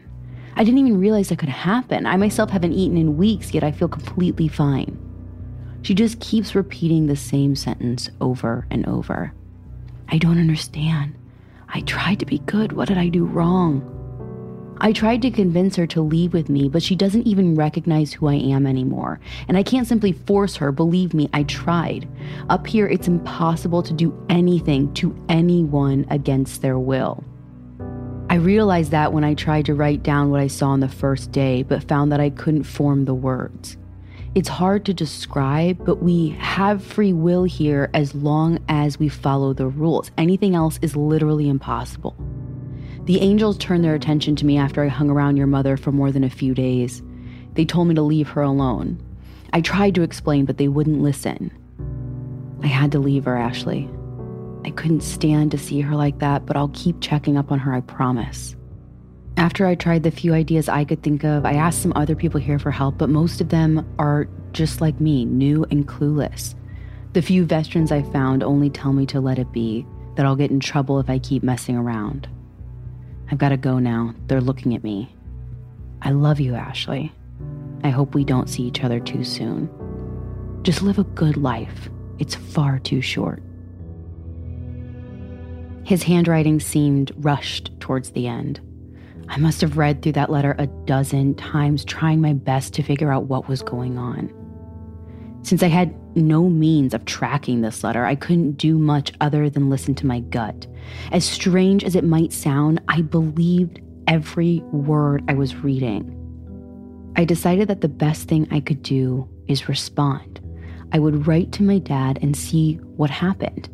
I 0.55 0.63
didn't 0.63 0.79
even 0.79 0.99
realize 0.99 1.29
that 1.29 1.39
could 1.39 1.49
happen. 1.49 2.05
I 2.05 2.17
myself 2.17 2.49
haven't 2.49 2.73
eaten 2.73 2.97
in 2.97 3.17
weeks, 3.17 3.53
yet 3.53 3.63
I 3.63 3.71
feel 3.71 3.87
completely 3.87 4.47
fine. 4.47 4.97
She 5.81 5.95
just 5.95 6.19
keeps 6.19 6.55
repeating 6.55 7.07
the 7.07 7.15
same 7.15 7.55
sentence 7.55 8.09
over 8.19 8.67
and 8.69 8.85
over. 8.85 9.33
I 10.09 10.17
don't 10.17 10.37
understand. 10.37 11.15
I 11.69 11.81
tried 11.81 12.19
to 12.19 12.25
be 12.25 12.39
good. 12.39 12.73
What 12.73 12.89
did 12.89 12.97
I 12.97 13.07
do 13.07 13.25
wrong? 13.25 14.00
I 14.83 14.93
tried 14.93 15.21
to 15.21 15.29
convince 15.29 15.75
her 15.75 15.85
to 15.85 16.01
leave 16.01 16.33
with 16.33 16.49
me, 16.49 16.67
but 16.67 16.81
she 16.81 16.95
doesn't 16.95 17.27
even 17.27 17.53
recognize 17.53 18.13
who 18.13 18.27
I 18.27 18.33
am 18.33 18.65
anymore. 18.65 19.19
And 19.47 19.55
I 19.55 19.61
can't 19.61 19.85
simply 19.87 20.11
force 20.11 20.55
her. 20.55 20.71
Believe 20.71 21.13
me, 21.13 21.29
I 21.33 21.43
tried. 21.43 22.07
Up 22.49 22.65
here, 22.65 22.87
it's 22.87 23.07
impossible 23.07 23.83
to 23.83 23.93
do 23.93 24.11
anything 24.27 24.91
to 24.95 25.15
anyone 25.29 26.07
against 26.09 26.63
their 26.63 26.79
will. 26.79 27.23
I 28.27 28.35
realized 28.35 28.89
that 28.89 29.13
when 29.13 29.23
I 29.23 29.35
tried 29.35 29.67
to 29.67 29.75
write 29.75 30.01
down 30.01 30.31
what 30.31 30.41
I 30.41 30.47
saw 30.47 30.69
on 30.69 30.79
the 30.79 30.89
first 30.89 31.31
day, 31.31 31.61
but 31.61 31.83
found 31.83 32.11
that 32.11 32.19
I 32.19 32.31
couldn't 32.31 32.63
form 32.63 33.05
the 33.05 33.13
words. 33.13 33.77
It's 34.33 34.49
hard 34.49 34.85
to 34.85 34.95
describe, 34.95 35.85
but 35.85 36.01
we 36.01 36.29
have 36.39 36.83
free 36.83 37.13
will 37.13 37.43
here 37.43 37.91
as 37.93 38.15
long 38.15 38.57
as 38.67 38.97
we 38.97 39.09
follow 39.09 39.53
the 39.53 39.67
rules. 39.67 40.09
Anything 40.17 40.55
else 40.55 40.79
is 40.81 40.95
literally 40.95 41.49
impossible. 41.49 42.15
The 43.05 43.19
angels 43.19 43.57
turned 43.57 43.83
their 43.83 43.95
attention 43.95 44.35
to 44.37 44.45
me 44.45 44.57
after 44.57 44.83
I 44.83 44.87
hung 44.87 45.09
around 45.09 45.37
your 45.37 45.47
mother 45.47 45.75
for 45.75 45.91
more 45.91 46.11
than 46.11 46.23
a 46.23 46.29
few 46.29 46.53
days. 46.53 47.01
They 47.53 47.65
told 47.65 47.87
me 47.87 47.95
to 47.95 48.01
leave 48.01 48.29
her 48.29 48.41
alone. 48.41 49.01
I 49.53 49.61
tried 49.61 49.95
to 49.95 50.03
explain, 50.03 50.45
but 50.45 50.57
they 50.57 50.67
wouldn't 50.67 51.01
listen. 51.01 51.51
I 52.63 52.67
had 52.67 52.91
to 52.91 52.99
leave 52.99 53.25
her, 53.25 53.35
Ashley. 53.35 53.89
I 54.63 54.69
couldn't 54.69 55.01
stand 55.01 55.51
to 55.51 55.57
see 55.57 55.81
her 55.81 55.95
like 55.95 56.19
that, 56.19 56.45
but 56.45 56.55
I'll 56.55 56.69
keep 56.69 57.01
checking 57.01 57.37
up 57.37 57.51
on 57.51 57.59
her, 57.59 57.73
I 57.73 57.81
promise. 57.81 58.55
After 59.35 59.65
I 59.65 59.75
tried 59.75 60.03
the 60.03 60.11
few 60.11 60.33
ideas 60.33 60.69
I 60.69 60.85
could 60.85 61.01
think 61.01 61.23
of, 61.23 61.45
I 61.45 61.53
asked 61.53 61.81
some 61.81 61.93
other 61.95 62.15
people 62.15 62.39
here 62.39 62.59
for 62.59 62.69
help, 62.69 62.99
but 62.99 63.09
most 63.09 63.41
of 63.41 63.49
them 63.49 63.91
are 63.97 64.27
just 64.53 64.79
like 64.79 65.01
me, 65.01 65.25
new 65.25 65.65
and 65.71 65.87
clueless. 65.87 66.53
The 67.13 67.21
few 67.21 67.45
veterans 67.45 67.91
I 67.91 68.03
found 68.03 68.43
only 68.43 68.69
tell 68.69 68.93
me 68.93 69.05
to 69.07 69.19
let 69.19 69.39
it 69.39 69.51
be, 69.51 69.85
that 70.15 70.25
I'll 70.25 70.35
get 70.35 70.51
in 70.51 70.59
trouble 70.59 70.99
if 70.99 71.09
I 71.09 71.17
keep 71.17 71.41
messing 71.41 71.75
around. 71.75 72.29
I've 73.31 73.37
got 73.37 73.49
to 73.49 73.57
go 73.57 73.79
now. 73.79 74.13
They're 74.27 74.41
looking 74.41 74.75
at 74.75 74.83
me. 74.83 75.15
I 76.01 76.11
love 76.11 76.41
you, 76.41 76.53
Ashley. 76.53 77.13
I 77.83 77.89
hope 77.89 78.13
we 78.13 78.25
don't 78.25 78.49
see 78.49 78.63
each 78.63 78.83
other 78.83 78.99
too 78.99 79.23
soon. 79.23 79.69
Just 80.63 80.81
live 80.81 80.99
a 80.99 81.05
good 81.05 81.37
life. 81.37 81.89
It's 82.19 82.35
far 82.35 82.77
too 82.77 83.01
short. 83.01 83.41
His 85.85 86.03
handwriting 86.03 86.59
seemed 86.59 87.11
rushed 87.15 87.71
towards 87.79 88.11
the 88.11 88.27
end. 88.27 88.59
I 89.29 89.37
must 89.37 89.61
have 89.61 89.77
read 89.77 90.01
through 90.01 90.11
that 90.13 90.29
letter 90.29 90.55
a 90.59 90.67
dozen 90.67 91.35
times, 91.35 91.85
trying 91.85 92.19
my 92.19 92.33
best 92.33 92.73
to 92.75 92.83
figure 92.83 93.11
out 93.11 93.25
what 93.25 93.47
was 93.47 93.63
going 93.63 93.97
on. 93.97 94.31
Since 95.43 95.63
I 95.63 95.67
had 95.67 95.95
no 96.15 96.49
means 96.49 96.93
of 96.93 97.05
tracking 97.05 97.61
this 97.61 97.83
letter, 97.83 98.05
I 98.05 98.15
couldn't 98.15 98.53
do 98.53 98.77
much 98.77 99.11
other 99.21 99.49
than 99.49 99.69
listen 99.69 99.95
to 99.95 100.05
my 100.05 100.19
gut. 100.19 100.67
As 101.11 101.25
strange 101.25 101.83
as 101.83 101.95
it 101.95 102.03
might 102.03 102.33
sound, 102.33 102.81
I 102.87 103.01
believed 103.01 103.79
every 104.07 104.59
word 104.71 105.23
I 105.27 105.33
was 105.33 105.55
reading. 105.55 106.17
I 107.15 107.25
decided 107.25 107.67
that 107.69 107.81
the 107.81 107.89
best 107.89 108.27
thing 108.27 108.47
I 108.51 108.59
could 108.59 108.83
do 108.83 109.27
is 109.47 109.67
respond. 109.67 110.39
I 110.93 110.99
would 110.99 111.27
write 111.27 111.51
to 111.53 111.63
my 111.63 111.79
dad 111.79 112.19
and 112.21 112.35
see 112.35 112.75
what 112.95 113.09
happened. 113.09 113.69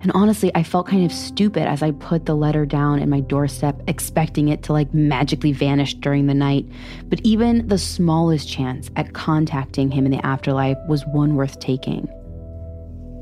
And 0.00 0.12
honestly, 0.14 0.52
I 0.54 0.62
felt 0.62 0.86
kind 0.86 1.04
of 1.04 1.12
stupid 1.12 1.66
as 1.66 1.82
I 1.82 1.90
put 1.90 2.26
the 2.26 2.36
letter 2.36 2.64
down 2.64 3.00
in 3.00 3.10
my 3.10 3.20
doorstep, 3.20 3.82
expecting 3.88 4.48
it 4.48 4.62
to 4.64 4.72
like 4.72 4.94
magically 4.94 5.52
vanish 5.52 5.94
during 5.94 6.26
the 6.26 6.34
night. 6.34 6.66
But 7.06 7.20
even 7.24 7.66
the 7.66 7.78
smallest 7.78 8.48
chance 8.48 8.90
at 8.96 9.12
contacting 9.12 9.90
him 9.90 10.04
in 10.06 10.12
the 10.12 10.24
afterlife 10.24 10.78
was 10.88 11.04
one 11.06 11.34
worth 11.34 11.58
taking. 11.58 12.08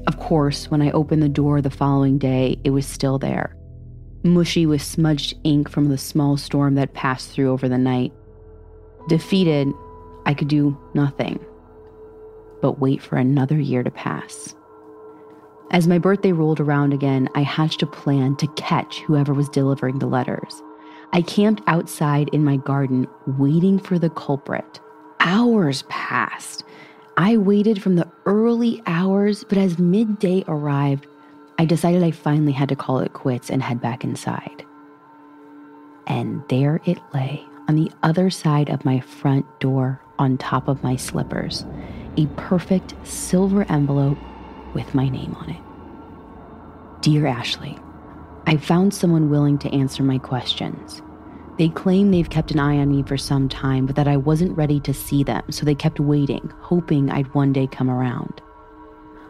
Of 0.07 0.19
course, 0.19 0.71
when 0.71 0.83
I 0.83 0.91
opened 0.91 1.23
the 1.23 1.29
door 1.29 1.61
the 1.61 1.71
following 1.71 2.19
day, 2.19 2.59
it 2.63 2.71
was 2.71 2.87
still 2.87 3.19
there. 3.19 3.57
Mushy 4.23 4.67
with 4.67 4.83
smudged 4.83 5.35
ink 5.45 5.71
from 5.71 5.89
the 5.89 5.99
small 5.99 6.37
storm 6.37 6.75
that 6.75 6.95
passed 6.95 7.31
through 7.31 7.51
over 7.51 7.69
the 7.69 7.79
night. 7.79 8.13
Defeated, 9.09 9.69
I 10.27 10.35
could 10.35 10.49
do 10.49 10.77
nothing 10.95 11.45
but 12.61 12.81
wait 12.81 13.03
for 13.03 13.17
another 13.17 13.59
year 13.59 13.83
to 13.83 13.91
pass. 13.91 14.55
As 15.71 15.89
my 15.89 15.99
birthday 15.99 16.33
rolled 16.33 16.61
around 16.61 16.93
again, 16.93 17.29
I 17.35 17.43
hatched 17.43 17.83
a 17.83 17.87
plan 17.87 18.37
to 18.37 18.47
catch 18.49 19.01
whoever 19.01 19.35
was 19.35 19.49
delivering 19.49 19.99
the 19.99 20.07
letters. 20.07 20.63
I 21.13 21.23
camped 21.23 21.63
outside 21.67 22.29
in 22.29 22.45
my 22.45 22.57
garden, 22.57 23.09
waiting 23.27 23.79
for 23.79 23.99
the 23.99 24.11
culprit. 24.11 24.81
Hours 25.21 25.83
passed. 25.89 26.63
I 27.17 27.37
waited 27.37 27.83
from 27.83 27.97
the 27.97 28.09
early 28.27 28.83
hours, 28.87 29.43
but 29.45 29.59
as 29.59 29.79
midday 29.79 30.45
arrived, 30.47 31.07
I 31.59 31.65
decided 31.65 32.03
I 32.03 32.11
finally 32.11 32.53
had 32.53 32.69
to 32.69 32.77
call 32.77 33.01
it 33.01 33.13
quits 33.13 33.51
and 33.51 33.63
head 33.63 33.81
back 33.81 34.05
inside. 34.05 34.65
And 36.07 36.43
there 36.49 36.81
it 36.85 36.99
lay 37.13 37.45
on 37.69 37.75
the 37.75 37.91
other 38.03 38.31
side 38.31 38.69
of 38.69 38.85
my 38.85 39.01
front 39.01 39.47
door 39.59 40.01
on 40.19 40.39
top 40.39 40.69
of 40.69 40.83
my 40.85 40.95
slippers 40.97 41.65
a 42.17 42.27
perfect 42.37 42.95
silver 43.05 43.67
envelope 43.71 44.19
with 44.77 44.95
my 44.95 45.09
name 45.09 45.35
on 45.37 45.49
it. 45.49 47.03
Dear 47.03 47.27
Ashley, 47.27 47.79
I 48.47 48.59
found 48.59 48.93
someone 48.93 49.31
willing 49.31 49.57
to 49.61 49.73
answer 49.75 50.03
my 50.03 50.19
questions. 50.19 51.01
They 51.57 51.71
claim 51.71 52.11
they've 52.11 52.29
kept 52.29 52.51
an 52.51 52.59
eye 52.59 52.77
on 52.77 52.91
me 52.91 53.03
for 53.03 53.17
some 53.17 53.49
time, 53.49 53.87
but 53.87 53.97
that 53.97 54.07
I 54.07 54.19
wasn't 54.19 54.55
ready 54.55 54.79
to 54.81 54.93
see 54.93 55.25
them, 55.25 55.43
so 55.51 55.65
they 55.65 55.75
kept 55.75 55.99
waiting, 55.99 56.53
hoping 56.61 57.11
I'd 57.11 57.33
one 57.33 57.55
day 57.55 57.67
come 57.67 57.89
around. 57.89 58.43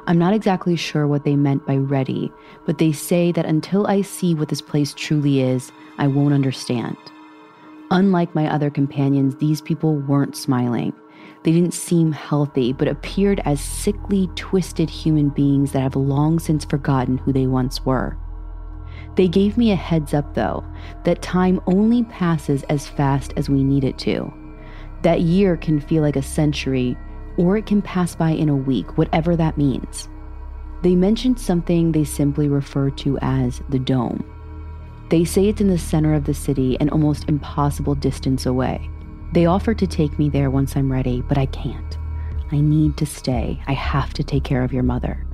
I'm 0.09 0.19
not 0.19 0.35
exactly 0.35 0.75
sure 0.75 1.07
what 1.07 1.25
they 1.25 1.37
meant 1.37 1.65
by 1.65 1.77
ready, 1.77 2.33
but 2.65 2.79
they 2.79 2.91
say 2.91 3.31
that 3.31 3.47
until 3.47 3.87
I 3.87 4.03
see 4.03 4.35
what 4.35 4.49
this 4.49 4.61
place 4.61 4.95
truly 4.95 5.43
is, 5.43 5.71
I 5.99 6.09
won't 6.09 6.35
understand. 6.35 6.97
Unlike 7.93 8.35
my 8.35 8.53
other 8.53 8.71
companions, 8.71 9.37
these 9.37 9.61
people 9.61 9.95
weren't 9.95 10.37
smiling. 10.37 10.93
They 11.47 11.53
didn't 11.53 11.75
seem 11.75 12.11
healthy, 12.11 12.73
but 12.73 12.89
appeared 12.89 13.41
as 13.45 13.61
sickly, 13.61 14.29
twisted 14.35 14.91
human 14.91 15.29
beings 15.29 15.71
that 15.71 15.83
have 15.83 15.95
long 15.95 16.41
since 16.41 16.65
forgotten 16.65 17.19
who 17.19 17.33
they 17.33 17.47
once 17.47 17.87
were. 17.87 18.19
They 19.15 19.29
gave 19.29 19.57
me 19.57 19.71
a 19.71 19.77
heads 19.77 20.13
up, 20.13 20.35
though, 20.35 20.65
that 21.05 21.23
time 21.23 21.61
only 21.69 22.03
passes 22.03 22.65
as 22.65 22.89
fast 22.89 23.33
as 23.37 23.49
we 23.49 23.63
need 23.63 23.85
it 23.85 23.97
to. 23.99 24.35
That 25.03 25.21
year 25.21 25.57
can 25.57 25.79
feel 25.79 26.03
like 26.03 26.17
a 26.17 26.21
century, 26.21 26.99
or 27.37 27.57
it 27.57 27.67
can 27.67 27.81
pass 27.81 28.17
by 28.17 28.31
in 28.31 28.49
a 28.49 28.57
week, 28.57 28.99
whatever 28.99 29.37
that 29.37 29.57
means. 29.57 30.09
They 30.83 30.97
mentioned 30.97 31.39
something 31.39 31.93
they 31.93 32.03
simply 32.03 32.49
refer 32.49 32.91
to 32.91 33.21
as 33.23 33.63
the 33.69 33.79
dome. 33.79 34.25
They 35.11 35.25
say 35.25 35.47
it's 35.47 35.61
in 35.61 35.69
the 35.69 35.79
center 35.79 36.13
of 36.13 36.25
the 36.25 36.35
city 36.35 36.77
and 36.81 36.91
almost 36.91 37.29
impossible 37.29 37.95
distance 37.95 38.47
away. 38.47 38.91
They 39.37 39.45
offered 39.45 39.79
to 39.81 39.87
take 39.87 40.19
me 40.19 40.31
there 40.31 40.51
once 40.51 40.79
I'm 40.79 40.91
ready, 40.91 41.21
but 41.21 41.37
I 41.37 41.45
can't. 41.45 41.99
I 42.53 42.59
need 42.59 42.97
to 42.97 43.05
stay. 43.05 43.61
I 43.67 43.75
have 43.75 44.15
to 44.15 44.25
take 44.25 44.45
care 44.45 44.65
of 44.65 44.73
your 44.73 44.83
mother. 44.83 45.27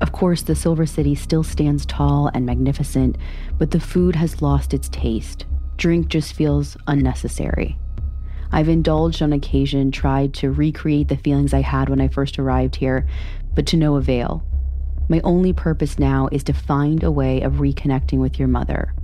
Of 0.00 0.12
course, 0.12 0.42
the 0.42 0.54
Silver 0.54 0.86
City 0.86 1.16
still 1.16 1.42
stands 1.42 1.84
tall 1.84 2.30
and 2.32 2.46
magnificent, 2.46 3.18
but 3.58 3.72
the 3.72 3.80
food 3.80 4.14
has 4.14 4.40
lost 4.40 4.72
its 4.72 4.88
taste. 4.88 5.46
Drink 5.78 6.06
just 6.06 6.34
feels 6.34 6.76
unnecessary. 6.86 7.76
I've 8.52 8.68
indulged 8.68 9.20
on 9.20 9.32
occasion, 9.32 9.90
tried 9.90 10.32
to 10.34 10.52
recreate 10.52 11.08
the 11.08 11.16
feelings 11.16 11.52
I 11.52 11.62
had 11.62 11.88
when 11.88 12.00
I 12.00 12.06
first 12.06 12.38
arrived 12.38 12.76
here, 12.76 13.08
but 13.52 13.66
to 13.66 13.76
no 13.76 13.96
avail. 13.96 14.44
My 15.08 15.20
only 15.24 15.52
purpose 15.52 15.98
now 15.98 16.28
is 16.30 16.44
to 16.44 16.52
find 16.52 17.02
a 17.02 17.10
way 17.10 17.40
of 17.40 17.54
reconnecting 17.54 18.20
with 18.20 18.38
your 18.38 18.46
mother. 18.46 18.94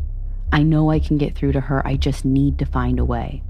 I 0.52 0.62
know 0.62 0.88
I 0.88 1.00
can 1.00 1.18
get 1.18 1.34
through 1.34 1.50
to 1.50 1.60
her, 1.62 1.84
I 1.84 1.96
just 1.96 2.24
need 2.24 2.60
to 2.60 2.64
find 2.64 3.00
a 3.00 3.04
way. 3.04 3.42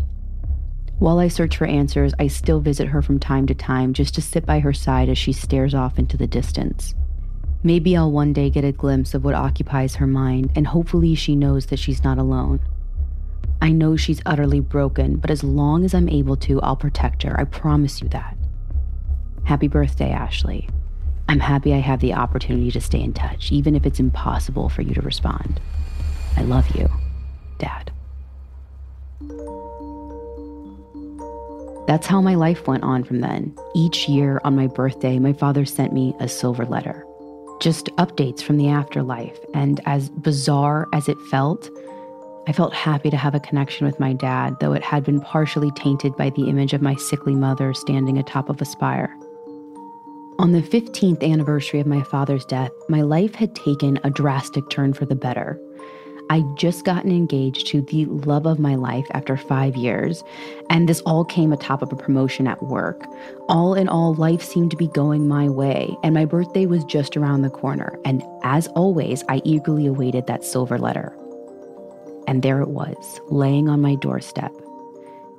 While 0.99 1.21
I 1.21 1.29
search 1.29 1.57
for 1.57 1.65
answers, 1.65 2.13
I 2.19 2.27
still 2.27 2.61
visit 2.61 2.89
her 2.89 3.03
from 3.03 3.21
time 3.21 3.47
to 3.47 3.55
time 3.55 3.93
just 3.93 4.15
to 4.17 4.23
sit 4.23 4.45
by 4.45 4.59
her 4.59 4.73
side 4.73 5.09
as 5.09 5.17
she 5.17 5.33
stares 5.33 5.73
off 5.73 5.99
into 5.99 6.17
the 6.17 6.27
distance. 6.27 6.95
Maybe 7.63 7.97
I'll 7.97 8.11
one 8.11 8.33
day 8.33 8.51
get 8.51 8.65
a 8.65 8.73
glimpse 8.73 9.15
of 9.15 9.25
what 9.25 9.35
occupies 9.35 9.97
her 9.97 10.07
mind, 10.07 10.51
and 10.57 10.67
hopefully 10.67 11.15
she 11.15 11.37
knows 11.37 11.67
that 11.67 11.79
she's 11.79 12.03
not 12.03 12.19
alone. 12.19 12.61
I 13.61 13.71
know 13.71 13.97
she's 13.97 14.23
utterly 14.27 14.61
broken, 14.61 15.17
but 15.17 15.31
as 15.31 15.45
long 15.45 15.85
as 15.85 15.95
I'm 15.95 16.09
able 16.09 16.37
to, 16.37 16.61
I'll 16.63 16.77
protect 16.77 17.23
her. 17.23 17.39
I 17.39 17.45
promise 17.45 18.01
you 18.01 18.09
that. 18.11 18.37
Happy 19.45 19.69
birthday, 19.69 20.11
Ashley. 20.11 20.69
I'm 21.29 21.41
happy 21.41 21.75
I 21.75 21.79
have 21.79 22.01
the 22.01 22.15
opportunity 22.15 22.71
to 22.71 22.81
stay 22.81 23.01
in 23.01 23.13
touch, 23.13 23.53
even 23.53 23.75
if 23.75 23.87
it's 23.87 24.01
impossible 24.01 24.69
for 24.69 24.83
you 24.83 24.95
to 24.95 25.03
respond. 25.03 25.61
I 26.37 26.43
love 26.43 26.75
you, 26.77 26.89
Dad. 27.59 27.91
That's 31.89 32.07
how 32.07 32.21
my 32.21 32.35
life 32.35 32.67
went 32.67 32.83
on 32.85 33.03
from 33.03 33.21
then. 33.21 33.57
Each 33.75 34.11
year 34.11 34.43
on 34.45 34.55
my 34.55 34.67
birthday, 34.67 35.19
my 35.19 35.33
father 35.33 35.65
sent 35.65 35.95
me 35.95 36.15
a 36.21 36.29
silver 36.29 36.67
letter. 36.67 37.03
Just 37.61 37.87
updates 37.97 38.43
from 38.43 38.59
the 38.59 38.69
afterlife. 38.69 39.39
And 39.55 39.81
as 39.87 40.11
bizarre 40.11 40.87
as 40.93 41.09
it 41.09 41.17
felt, 41.31 41.71
I 42.47 42.53
felt 42.53 42.75
happy 42.75 43.09
to 43.09 43.17
have 43.17 43.35
a 43.35 43.41
connection 43.41 43.87
with 43.87 43.99
my 43.99 44.13
dad, 44.13 44.61
though 44.61 44.75
it 44.75 44.85
had 44.85 45.03
been 45.03 45.23
partially 45.23 45.71
tainted 45.71 46.15
by 46.15 46.29
the 46.29 46.51
image 46.51 46.75
of 46.75 46.83
my 46.83 46.95
sickly 46.95 47.35
mother 47.35 47.73
standing 47.73 48.19
atop 48.19 48.51
of 48.51 48.61
a 48.61 48.67
spire. 48.67 49.17
On 50.39 50.53
the 50.53 50.61
15th 50.61 51.23
anniversary 51.23 51.81
of 51.81 51.87
my 51.87 52.03
father's 52.03 52.45
death, 52.45 52.71
my 52.91 53.01
life 53.01 53.35
had 53.35 53.55
taken 53.55 53.99
a 54.05 54.11
drastic 54.11 54.69
turn 54.69 54.93
for 54.93 55.07
the 55.07 55.17
better. 55.17 55.59
I'd 56.31 56.57
just 56.57 56.85
gotten 56.85 57.11
engaged 57.11 57.67
to 57.69 57.81
the 57.81 58.05
love 58.07 58.47
of 58.47 58.59
my 58.59 58.75
life 58.75 59.07
after 59.13 59.37
five 59.37 59.77
years, 59.77 60.23
and 60.69 60.89
this 60.89 61.01
all 61.03 61.25
came 61.25 61.53
atop 61.53 61.83
of 61.83 61.93
a 61.93 61.97
promotion 61.97 62.47
at 62.47 62.63
work. 62.63 63.07
All 63.49 63.75
in 63.75 63.89
all, 63.89 64.15
life 64.15 64.43
seemed 64.43 64.71
to 64.73 64.77
be 64.77 64.89
going 64.89 65.27
my 65.27 65.49
way, 65.49 65.97
and 66.03 66.15
my 66.15 66.25
birthday 66.25 66.67
was 66.67 66.85
just 66.85 67.17
around 67.17 67.43
the 67.43 67.51
corner. 67.51 67.99
And 68.05 68.23
as 68.43 68.67
always, 68.69 69.25
I 69.29 69.41
eagerly 69.45 69.87
awaited 69.87 70.27
that 70.27 70.45
silver 70.45 70.79
letter. 70.79 71.17
And 72.27 72.43
there 72.43 72.61
it 72.61 72.69
was, 72.69 73.21
laying 73.31 73.69
on 73.69 73.81
my 73.81 73.95
doorstep 73.95 74.53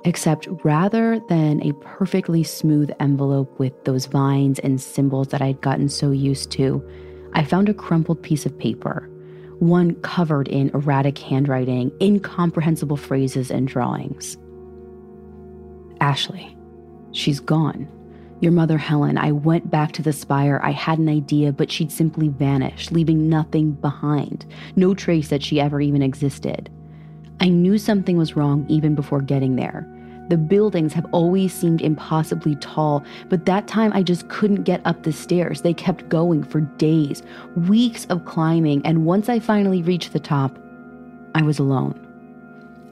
except 0.04 0.48
rather 0.64 1.20
than 1.28 1.62
a 1.62 1.74
perfectly 1.74 2.42
smooth 2.42 2.90
envelope 3.00 3.58
with 3.58 3.84
those 3.84 4.06
vines 4.06 4.58
and 4.60 4.80
symbols 4.80 5.28
that 5.28 5.42
I'd 5.42 5.60
gotten 5.60 5.88
so 5.88 6.10
used 6.10 6.50
to, 6.52 6.82
I 7.34 7.44
found 7.44 7.68
a 7.68 7.74
crumpled 7.74 8.22
piece 8.22 8.46
of 8.46 8.58
paper, 8.58 9.09
one 9.60 9.94
covered 10.00 10.48
in 10.48 10.70
erratic 10.70 11.18
handwriting, 11.18 11.92
incomprehensible 12.00 12.96
phrases, 12.96 13.50
and 13.50 13.68
drawings. 13.68 14.36
Ashley, 16.00 16.56
she's 17.12 17.40
gone. 17.40 17.88
Your 18.40 18.52
mother, 18.52 18.78
Helen, 18.78 19.18
I 19.18 19.32
went 19.32 19.70
back 19.70 19.92
to 19.92 20.02
the 20.02 20.14
spire. 20.14 20.60
I 20.64 20.70
had 20.70 20.98
an 20.98 21.10
idea, 21.10 21.52
but 21.52 21.70
she'd 21.70 21.92
simply 21.92 22.28
vanished, 22.28 22.90
leaving 22.90 23.28
nothing 23.28 23.72
behind. 23.72 24.46
No 24.76 24.94
trace 24.94 25.28
that 25.28 25.42
she 25.42 25.60
ever 25.60 25.80
even 25.80 26.00
existed. 26.00 26.70
I 27.40 27.48
knew 27.48 27.76
something 27.76 28.16
was 28.16 28.36
wrong 28.36 28.64
even 28.68 28.94
before 28.94 29.20
getting 29.20 29.56
there. 29.56 29.86
The 30.30 30.38
buildings 30.38 30.92
have 30.92 31.06
always 31.10 31.52
seemed 31.52 31.80
impossibly 31.80 32.54
tall, 32.54 33.04
but 33.28 33.46
that 33.46 33.66
time 33.66 33.90
I 33.92 34.04
just 34.04 34.28
couldn't 34.28 34.62
get 34.62 34.80
up 34.84 35.02
the 35.02 35.12
stairs. 35.12 35.60
They 35.60 35.74
kept 35.74 36.08
going 36.08 36.44
for 36.44 36.60
days, 36.60 37.24
weeks 37.56 38.06
of 38.10 38.26
climbing, 38.26 38.86
and 38.86 39.04
once 39.04 39.28
I 39.28 39.40
finally 39.40 39.82
reached 39.82 40.12
the 40.12 40.20
top, 40.20 40.56
I 41.34 41.42
was 41.42 41.58
alone. 41.58 42.06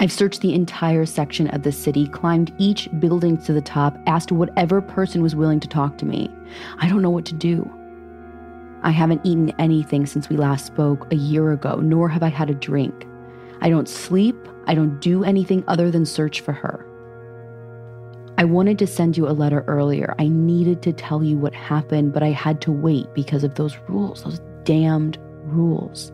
I've 0.01 0.11
searched 0.11 0.41
the 0.41 0.53
entire 0.53 1.07
section 1.07 1.47
of 1.51 1.63
the 1.63 1.71
city, 1.71 2.09
climbed 2.09 2.53
each 2.59 2.89
building 2.99 3.37
to 3.43 3.53
the 3.53 3.61
top, 3.61 3.97
asked 4.09 4.33
whatever 4.33 4.83
person 4.83 5.23
was 5.23 5.37
willing 5.37 5.61
to 5.61 5.69
talk 5.69 5.97
to 5.99 6.07
me. 6.07 6.29
I 6.79 6.89
don't 6.89 7.03
know 7.03 7.11
what 7.11 7.27
to 7.27 7.35
do. 7.35 7.71
I 8.83 8.91
haven't 8.91 9.25
eaten 9.25 9.53
anything 9.61 10.07
since 10.07 10.29
we 10.29 10.37
last 10.37 10.67
spoke 10.67 11.07
a 11.13 11.17
year 11.17 11.53
ago, 11.53 11.77
nor 11.77 12.09
have 12.09 12.25
I 12.25 12.31
had 12.31 12.51
a 12.51 12.55
drink. 12.55 13.07
I 13.61 13.71
don't 13.71 13.89
sleep. 13.89 14.37
I 14.67 14.75
don't 14.75 14.99
do 14.99 15.23
anything 15.23 15.63
other 15.69 15.89
than 15.93 16.05
search 16.05 16.41
for 16.41 16.53
her. 16.53 16.85
I 18.39 18.45
wanted 18.45 18.79
to 18.79 18.87
send 18.87 19.17
you 19.17 19.29
a 19.29 19.35
letter 19.35 19.65
earlier. 19.67 20.15
I 20.21 20.29
needed 20.29 20.81
to 20.83 20.93
tell 20.93 21.25
you 21.25 21.37
what 21.37 21.55
happened, 21.57 22.13
but 22.13 22.23
I 22.23 22.31
had 22.31 22.61
to 22.61 22.71
wait 22.71 23.13
because 23.13 23.43
of 23.43 23.57
those 23.57 23.77
rules, 23.89 24.23
those 24.23 24.41
damned 24.63 25.19
rules. 25.43 26.13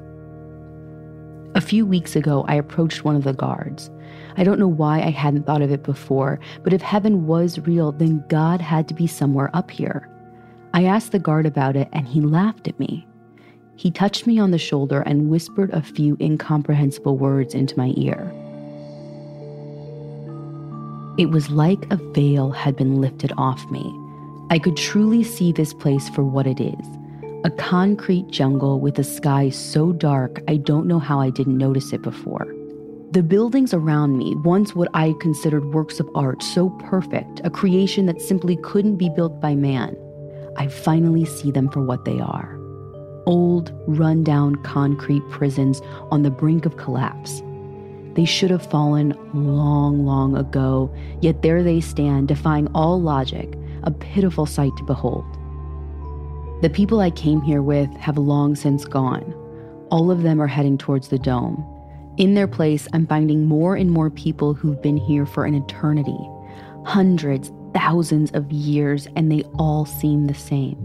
A 1.55 1.61
few 1.61 1.85
weeks 1.85 2.17
ago, 2.17 2.47
I 2.49 2.55
approached 2.55 3.05
one 3.05 3.15
of 3.15 3.25
the 3.25 3.35
guards. 3.35 3.91
I 4.39 4.43
don't 4.43 4.59
know 4.59 4.67
why 4.67 5.03
I 5.03 5.11
hadn't 5.11 5.45
thought 5.45 5.61
of 5.61 5.71
it 5.71 5.83
before, 5.83 6.41
but 6.63 6.73
if 6.73 6.81
heaven 6.81 7.27
was 7.27 7.59
real, 7.59 7.93
then 7.93 8.25
God 8.31 8.63
had 8.63 8.89
to 8.89 8.95
be 8.95 9.07
somewhere 9.07 9.51
up 9.53 9.71
here. 9.71 10.09
I 10.73 10.85
asked 10.85 11.13
the 11.13 11.19
guard 11.19 11.45
about 11.45 11.77
it, 11.77 11.91
and 11.93 12.09
he 12.09 12.23
laughed 12.23 12.67
at 12.69 12.81
me. 12.81 13.07
He 13.77 13.91
touched 13.91 14.27
me 14.27 14.39
on 14.39 14.51
the 14.51 14.57
shoulder 14.57 15.03
and 15.03 15.29
whispered 15.29 15.75
a 15.75 15.83
few 15.83 16.17
incomprehensible 16.23 17.19
words 17.19 17.55
into 17.55 17.77
my 17.77 17.93
ear. 17.99 18.33
It 21.16 21.31
was 21.31 21.50
like 21.50 21.87
a 21.92 21.96
veil 21.96 22.50
had 22.50 22.77
been 22.77 23.00
lifted 23.00 23.33
off 23.38 23.70
me. 23.70 23.94
I 24.50 24.59
could 24.59 24.77
truly 24.77 25.22
see 25.22 25.53
this 25.53 25.72
place 25.72 26.09
for 26.09 26.24
what 26.24 26.46
it 26.46 26.61
is 26.61 26.87
a 27.44 27.50
concrete 27.50 28.27
jungle 28.29 28.81
with 28.81 28.98
a 28.98 29.05
sky 29.05 29.50
so 29.50 29.92
dark 29.92 30.40
I 30.48 30.57
don't 30.57 30.87
know 30.87 30.98
how 30.98 31.20
I 31.20 31.29
didn't 31.29 31.59
notice 31.59 31.92
it 31.92 32.00
before. 32.00 32.46
The 33.11 33.22
buildings 33.22 33.74
around 33.74 34.16
me, 34.16 34.35
once 34.37 34.74
what 34.74 34.88
I 34.94 35.14
considered 35.20 35.74
works 35.74 36.00
of 36.00 36.09
art, 36.14 36.42
so 36.42 36.70
perfect, 36.70 37.42
a 37.44 37.50
creation 37.50 38.07
that 38.07 38.22
simply 38.22 38.57
couldn't 38.57 38.96
be 38.96 39.11
built 39.11 39.42
by 39.42 39.55
man, 39.55 39.94
I 40.57 40.68
finally 40.68 41.27
see 41.27 41.50
them 41.50 41.68
for 41.70 41.83
what 41.83 42.07
they 42.07 42.18
are 42.18 42.59
old, 43.27 43.72
run-down 43.87 44.57
concrete 44.57 45.22
prisons 45.31 45.81
on 46.11 46.22
the 46.22 46.31
brink 46.31 46.66
of 46.66 46.77
collapse. 46.77 47.42
They 48.14 48.24
should 48.24 48.50
have 48.50 48.70
fallen 48.70 49.16
long, 49.35 50.07
long 50.07 50.37
ago, 50.37 50.94
yet 51.20 51.42
there 51.42 51.62
they 51.62 51.81
stand, 51.81 52.29
defying 52.29 52.68
all 52.74 53.00
logic, 53.00 53.55
a 53.83 53.90
pitiful 53.90 54.46
sight 54.46 54.77
to 54.77 54.85
behold. 54.85 55.24
The 56.62 56.70
people 56.70 57.00
I 57.00 57.11
came 57.11 57.42
here 57.42 57.62
with 57.62 57.90
have 57.96 58.16
long 58.16 58.55
since 58.55 58.85
gone. 58.85 59.35
All 59.90 60.11
of 60.11 60.22
them 60.22 60.40
are 60.40 60.46
heading 60.46 60.79
towards 60.79 61.09
the 61.09 61.18
dome. 61.18 61.64
In 62.16 62.35
their 62.35 62.46
place, 62.46 62.87
I'm 62.92 63.07
finding 63.07 63.46
more 63.46 63.74
and 63.74 63.90
more 63.90 64.11
people 64.11 64.55
who've 64.55 64.81
been 64.81 64.96
here 64.96 65.27
for 65.27 65.44
an 65.44 65.55
eternity 65.55 66.18
hundreds, 66.85 67.50
thousands 67.74 68.31
of 68.33 68.53
years, 68.53 69.09
and 69.16 69.33
they 69.33 69.42
all 69.59 69.85
seem 69.87 70.27
the 70.27 70.35
same. 70.35 70.77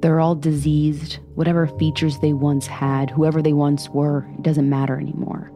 They're 0.00 0.20
all 0.20 0.34
diseased. 0.34 1.18
Whatever 1.34 1.66
features 1.66 2.18
they 2.18 2.32
once 2.32 2.66
had, 2.66 3.10
whoever 3.10 3.40
they 3.40 3.52
once 3.52 3.88
were, 3.90 4.26
it 4.34 4.42
doesn't 4.42 4.68
matter 4.68 4.98
anymore. 4.98 5.52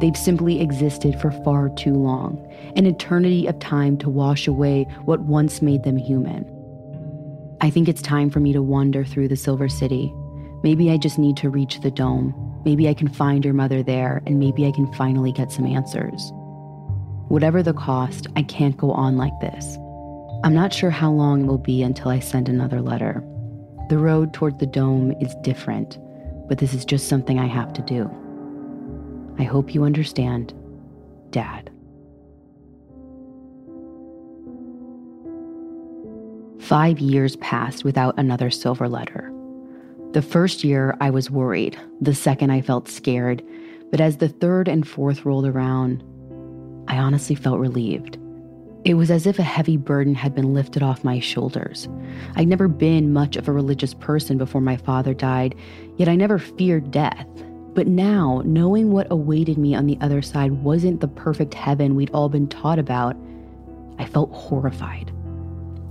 They've 0.00 0.16
simply 0.16 0.60
existed 0.60 1.20
for 1.20 1.30
far 1.30 1.68
too 1.70 1.94
long, 1.94 2.44
an 2.76 2.86
eternity 2.86 3.46
of 3.46 3.58
time 3.58 3.96
to 3.98 4.10
wash 4.10 4.48
away 4.48 4.84
what 5.04 5.20
once 5.20 5.62
made 5.62 5.84
them 5.84 5.96
human. 5.96 6.44
I 7.60 7.70
think 7.70 7.88
it's 7.88 8.02
time 8.02 8.28
for 8.28 8.40
me 8.40 8.52
to 8.52 8.62
wander 8.62 9.04
through 9.04 9.28
the 9.28 9.36
Silver 9.36 9.68
City. 9.68 10.12
Maybe 10.64 10.90
I 10.90 10.96
just 10.96 11.18
need 11.18 11.36
to 11.36 11.50
reach 11.50 11.80
the 11.80 11.90
dome. 11.90 12.34
Maybe 12.64 12.88
I 12.88 12.94
can 12.94 13.08
find 13.08 13.44
your 13.44 13.54
mother 13.54 13.82
there, 13.82 14.22
and 14.26 14.40
maybe 14.40 14.66
I 14.66 14.72
can 14.72 14.92
finally 14.94 15.32
get 15.32 15.52
some 15.52 15.66
answers. 15.66 16.32
Whatever 17.28 17.62
the 17.62 17.72
cost, 17.72 18.26
I 18.36 18.42
can't 18.42 18.76
go 18.76 18.90
on 18.90 19.16
like 19.16 19.38
this. 19.40 19.76
I'm 20.44 20.54
not 20.54 20.72
sure 20.72 20.90
how 20.90 21.10
long 21.12 21.44
it 21.44 21.46
will 21.46 21.58
be 21.58 21.82
until 21.82 22.10
I 22.10 22.18
send 22.18 22.48
another 22.48 22.80
letter. 22.80 23.22
The 23.88 23.98
road 23.98 24.34
toward 24.34 24.58
the 24.58 24.66
dome 24.66 25.12
is 25.20 25.34
different, 25.42 25.98
but 26.48 26.58
this 26.58 26.74
is 26.74 26.84
just 26.84 27.08
something 27.08 27.38
I 27.38 27.46
have 27.46 27.72
to 27.74 27.82
do. 27.82 28.10
I 29.38 29.44
hope 29.44 29.74
you 29.74 29.84
understand, 29.84 30.54
Dad. 31.30 31.70
Five 36.60 37.00
years 37.00 37.36
passed 37.36 37.84
without 37.84 38.14
another 38.18 38.50
silver 38.50 38.88
letter. 38.88 39.32
The 40.12 40.22
first 40.22 40.62
year, 40.62 40.96
I 41.00 41.10
was 41.10 41.30
worried. 41.30 41.78
The 42.00 42.14
second, 42.14 42.50
I 42.50 42.60
felt 42.60 42.88
scared. 42.88 43.42
But 43.90 44.00
as 44.00 44.18
the 44.18 44.28
third 44.28 44.68
and 44.68 44.86
fourth 44.86 45.24
rolled 45.24 45.46
around, 45.46 46.02
I 46.88 46.98
honestly 46.98 47.34
felt 47.34 47.58
relieved. 47.58 48.18
It 48.84 48.94
was 48.94 49.10
as 49.10 49.26
if 49.26 49.38
a 49.38 49.44
heavy 49.44 49.76
burden 49.76 50.14
had 50.14 50.34
been 50.34 50.54
lifted 50.54 50.82
off 50.82 51.04
my 51.04 51.20
shoulders. 51.20 51.88
I'd 52.36 52.48
never 52.48 52.68
been 52.68 53.12
much 53.12 53.36
of 53.36 53.48
a 53.48 53.52
religious 53.52 53.94
person 53.94 54.38
before 54.38 54.60
my 54.60 54.76
father 54.76 55.14
died, 55.14 55.54
yet 55.96 56.08
I 56.08 56.16
never 56.16 56.38
feared 56.38 56.90
death. 56.90 57.26
But 57.74 57.86
now, 57.86 58.42
knowing 58.44 58.92
what 58.92 59.10
awaited 59.10 59.56
me 59.56 59.74
on 59.74 59.86
the 59.86 59.98
other 60.00 60.20
side 60.20 60.52
wasn't 60.52 61.00
the 61.00 61.08
perfect 61.08 61.54
heaven 61.54 61.94
we'd 61.94 62.10
all 62.10 62.28
been 62.28 62.46
taught 62.46 62.78
about, 62.78 63.16
I 63.98 64.04
felt 64.04 64.30
horrified. 64.32 65.10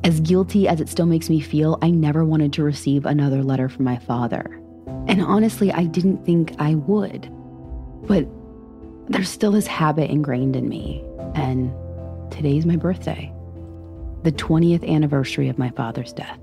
As 0.03 0.19
guilty 0.19 0.67
as 0.67 0.79
it 0.79 0.89
still 0.89 1.05
makes 1.05 1.29
me 1.29 1.39
feel, 1.39 1.77
I 1.81 1.89
never 1.89 2.25
wanted 2.25 2.53
to 2.53 2.63
receive 2.63 3.05
another 3.05 3.43
letter 3.43 3.69
from 3.69 3.85
my 3.85 3.97
father. 3.97 4.59
And 5.07 5.21
honestly, 5.21 5.71
I 5.71 5.85
didn't 5.85 6.25
think 6.25 6.53
I 6.59 6.75
would. 6.75 7.31
But 8.03 8.27
there's 9.09 9.29
still 9.29 9.51
this 9.51 9.67
habit 9.67 10.09
ingrained 10.09 10.55
in 10.55 10.69
me, 10.69 11.03
and 11.35 11.71
today's 12.31 12.65
my 12.65 12.75
birthday, 12.75 13.33
the 14.23 14.31
20th 14.31 14.87
anniversary 14.87 15.49
of 15.49 15.57
my 15.57 15.69
father's 15.71 16.13
death. 16.13 16.39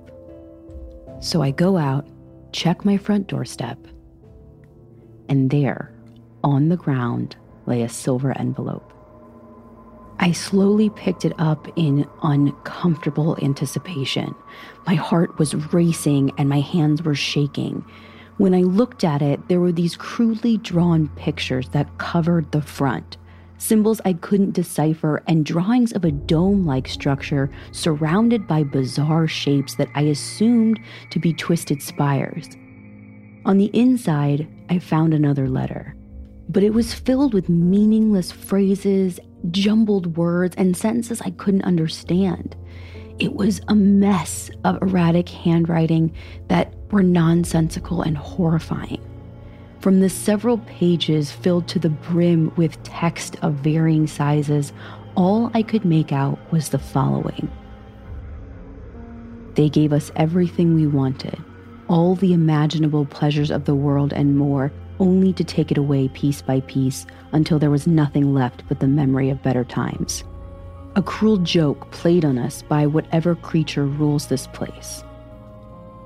So 1.21 1.43
I 1.43 1.51
go 1.51 1.77
out, 1.77 2.07
check 2.53 2.85
my 2.85 2.97
front 2.97 3.27
doorstep, 3.27 3.79
and 5.29 5.51
there, 5.51 5.93
on 6.43 6.69
the 6.69 6.77
ground, 6.77 7.37
lay 7.67 7.83
a 7.83 7.89
silver 7.89 8.37
envelope. 8.39 8.93
I 10.21 10.33
slowly 10.33 10.91
picked 10.91 11.25
it 11.25 11.33
up 11.39 11.69
in 11.77 12.09
uncomfortable 12.23 13.39
anticipation. 13.41 14.35
My 14.87 14.95
heart 14.95 15.39
was 15.39 15.55
racing 15.73 16.33
and 16.37 16.49
my 16.49 16.61
hands 16.61 17.03
were 17.03 17.15
shaking. 17.15 17.85
When 18.37 18.53
I 18.53 18.63
looked 18.63 19.05
at 19.05 19.23
it, 19.23 19.49
there 19.49 19.61
were 19.61 19.73
these 19.73 19.97
crudely 19.97 20.57
drawn 20.57 21.09
pictures 21.11 21.69
that 21.71 21.99
covered 21.99 22.51
the 22.51 22.63
front, 22.63 23.17
symbols 23.59 24.01
I 24.05 24.13
couldn't 24.15 24.55
decipher, 24.55 25.23
and 25.29 25.45
drawings 25.45 25.93
of 25.93 26.05
a 26.05 26.11
dome 26.13 26.67
like 26.67 26.89
structure 26.89 27.51
surrounded 27.71 28.47
by 28.47 28.65
bizarre 28.65 29.29
shapes 29.29 29.75
that 29.77 29.89
I 29.95 30.03
assumed 30.03 30.81
to 31.11 31.19
be 31.21 31.33
twisted 31.33 31.81
spires. 31.81 32.49
On 33.49 33.57
the 33.57 33.71
inside, 33.73 34.47
I 34.69 34.79
found 34.79 35.15
another 35.15 35.49
letter, 35.49 35.97
but 36.51 36.63
it 36.63 36.75
was 36.75 36.93
filled 36.93 37.33
with 37.33 37.49
meaningless 37.49 38.31
phrases 38.31 39.19
jumbled 39.51 40.19
words 40.19 40.55
and 40.57 40.77
sentences 40.77 41.23
I 41.23 41.31
couldn't 41.31 41.65
understand. 41.65 42.55
It 43.19 43.33
was 43.33 43.63
a 43.69 43.75
mess 43.75 44.51
of 44.65 44.83
erratic 44.83 45.31
handwriting 45.31 46.15
that 46.49 46.75
were 46.91 47.03
nonsensical 47.03 48.03
and 48.03 48.19
horrifying. 48.19 49.01
From 49.81 50.01
the 50.01 50.11
several 50.11 50.59
pages 50.59 51.33
filled 51.33 51.69
to 51.69 51.79
the 51.79 51.89
brim 51.89 52.53
with 52.57 52.83
text 52.83 53.37
of 53.41 53.55
varying 53.55 54.07
sizes, 54.07 54.75
all 55.15 55.51
I 55.55 55.63
could 55.63 55.87
make 55.87 56.13
out 56.13 56.39
was 56.53 56.69
the 56.69 56.79
following 56.79 57.51
They 59.55 59.71
gave 59.71 59.95
us 59.95 60.13
everything 60.17 60.75
we 60.75 60.87
wanted, 60.87 61.43
all 61.89 62.15
the 62.15 62.33
imaginable 62.33 63.07
pleasures 63.07 63.51
of 63.51 63.65
the 63.65 63.75
world 63.75 64.13
and 64.13 64.37
more, 64.37 64.73
only 65.01 65.33
to 65.33 65.45
take 65.45 65.71
it 65.71 65.79
away 65.79 66.09
piece 66.09 66.43
by 66.43 66.61
piece 66.61 67.07
until 67.33 67.59
there 67.59 67.71
was 67.71 67.87
nothing 67.87 68.35
left 68.35 68.63
but 68.69 68.81
the 68.81 68.89
memory 68.89 69.31
of 69.31 69.43
better 69.43 69.65
times. 69.65 70.25
A 70.97 71.03
cruel 71.03 71.37
joke 71.39 71.91
played 71.91 72.25
on 72.25 72.39
us 72.39 72.63
by 72.63 72.87
whatever 72.87 73.35
creature 73.35 73.87
rules 73.87 74.27
this 74.27 74.47
place. 74.49 75.05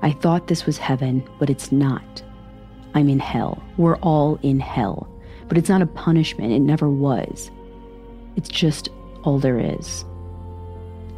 I 0.01 0.11
thought 0.11 0.47
this 0.47 0.65
was 0.65 0.77
heaven, 0.77 1.27
but 1.39 1.49
it's 1.49 1.71
not. 1.71 2.21
I'm 2.93 3.09
in 3.09 3.19
hell. 3.19 3.63
We're 3.77 3.97
all 3.97 4.37
in 4.43 4.59
hell. 4.59 5.09
But 5.47 5.57
it's 5.57 5.69
not 5.69 5.81
a 5.81 5.87
punishment, 5.87 6.51
it 6.51 6.59
never 6.59 6.89
was. 6.89 7.49
It's 8.35 8.49
just 8.49 8.89
all 9.23 9.39
there 9.39 9.59
is. 9.59 10.05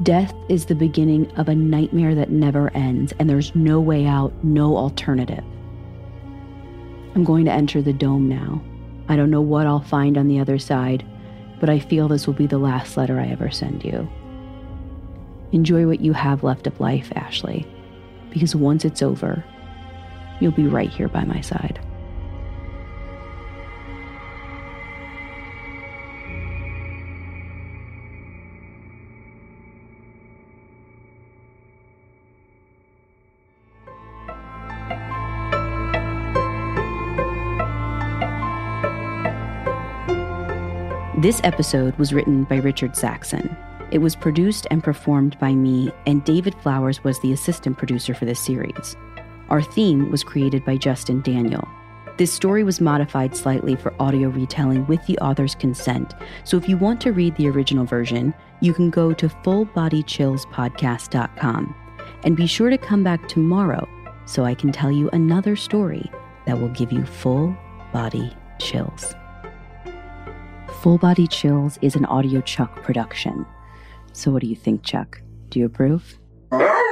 Death 0.03 0.33
is 0.49 0.65
the 0.65 0.75
beginning 0.75 1.31
of 1.37 1.47
a 1.47 1.55
nightmare 1.55 2.15
that 2.15 2.29
never 2.29 2.69
ends, 2.75 3.13
and 3.17 3.29
there's 3.29 3.55
no 3.55 3.79
way 3.79 4.05
out, 4.05 4.33
no 4.43 4.75
alternative. 4.75 5.43
I'm 7.15 7.23
going 7.23 7.45
to 7.45 7.51
enter 7.51 7.81
the 7.81 7.93
dome 7.93 8.27
now. 8.27 8.61
I 9.07 9.15
don't 9.15 9.31
know 9.31 9.41
what 9.41 9.65
I'll 9.65 9.79
find 9.79 10.17
on 10.17 10.27
the 10.27 10.39
other 10.39 10.59
side, 10.59 11.05
but 11.61 11.69
I 11.69 11.79
feel 11.79 12.09
this 12.09 12.27
will 12.27 12.33
be 12.33 12.45
the 12.45 12.57
last 12.57 12.97
letter 12.97 13.21
I 13.21 13.27
ever 13.27 13.49
send 13.49 13.85
you. 13.85 14.09
Enjoy 15.53 15.87
what 15.87 16.01
you 16.01 16.11
have 16.11 16.43
left 16.43 16.67
of 16.67 16.77
life, 16.81 17.09
Ashley, 17.15 17.65
because 18.31 18.53
once 18.53 18.83
it's 18.83 19.01
over, 19.01 19.45
you'll 20.41 20.51
be 20.51 20.67
right 20.67 20.89
here 20.89 21.07
by 21.07 21.23
my 21.23 21.39
side. 21.39 21.79
This 41.25 41.41
episode 41.43 41.97
was 41.97 42.13
written 42.13 42.43
by 42.43 42.57
Richard 42.57 42.95
Saxon. 42.95 43.57
It 43.89 43.97
was 43.97 44.15
produced 44.15 44.67
and 44.69 44.83
performed 44.83 45.39
by 45.39 45.55
me, 45.55 45.91
and 46.05 46.23
David 46.23 46.53
Flowers 46.61 47.03
was 47.03 47.19
the 47.19 47.33
assistant 47.33 47.79
producer 47.79 48.13
for 48.13 48.25
this 48.25 48.39
series. 48.39 48.95
Our 49.49 49.63
theme 49.63 50.11
was 50.11 50.23
created 50.23 50.63
by 50.63 50.77
Justin 50.77 51.21
Daniel. 51.21 51.67
This 52.17 52.31
story 52.31 52.63
was 52.63 52.79
modified 52.79 53.35
slightly 53.35 53.75
for 53.75 53.99
audio 53.99 54.29
retelling 54.29 54.85
with 54.85 55.03
the 55.07 55.17
author's 55.17 55.55
consent, 55.55 56.13
so 56.43 56.57
if 56.57 56.69
you 56.69 56.77
want 56.77 57.01
to 57.01 57.11
read 57.11 57.35
the 57.37 57.49
original 57.49 57.85
version, 57.85 58.31
you 58.61 58.71
can 58.71 58.91
go 58.91 59.11
to 59.11 59.27
fullbodychillspodcast.com. 59.27 61.75
And 62.23 62.37
be 62.37 62.45
sure 62.45 62.69
to 62.69 62.77
come 62.77 63.03
back 63.03 63.27
tomorrow 63.27 63.89
so 64.27 64.45
I 64.45 64.53
can 64.53 64.71
tell 64.71 64.91
you 64.91 65.09
another 65.09 65.55
story 65.55 66.11
that 66.45 66.61
will 66.61 66.69
give 66.69 66.91
you 66.91 67.03
full 67.03 67.57
body 67.91 68.31
chills. 68.59 69.15
Full 70.85 70.99
Body 70.99 71.25
Chills 71.25 71.79
is 71.81 71.95
an 71.95 72.05
Audio 72.05 72.41
Chuck 72.41 72.83
production. 72.83 73.43
So, 74.13 74.29
what 74.29 74.43
do 74.43 74.47
you 74.47 74.55
think, 74.55 74.83
Chuck? 74.83 75.19
Do 75.49 75.57
you 75.57 75.65
approve? 75.65 76.19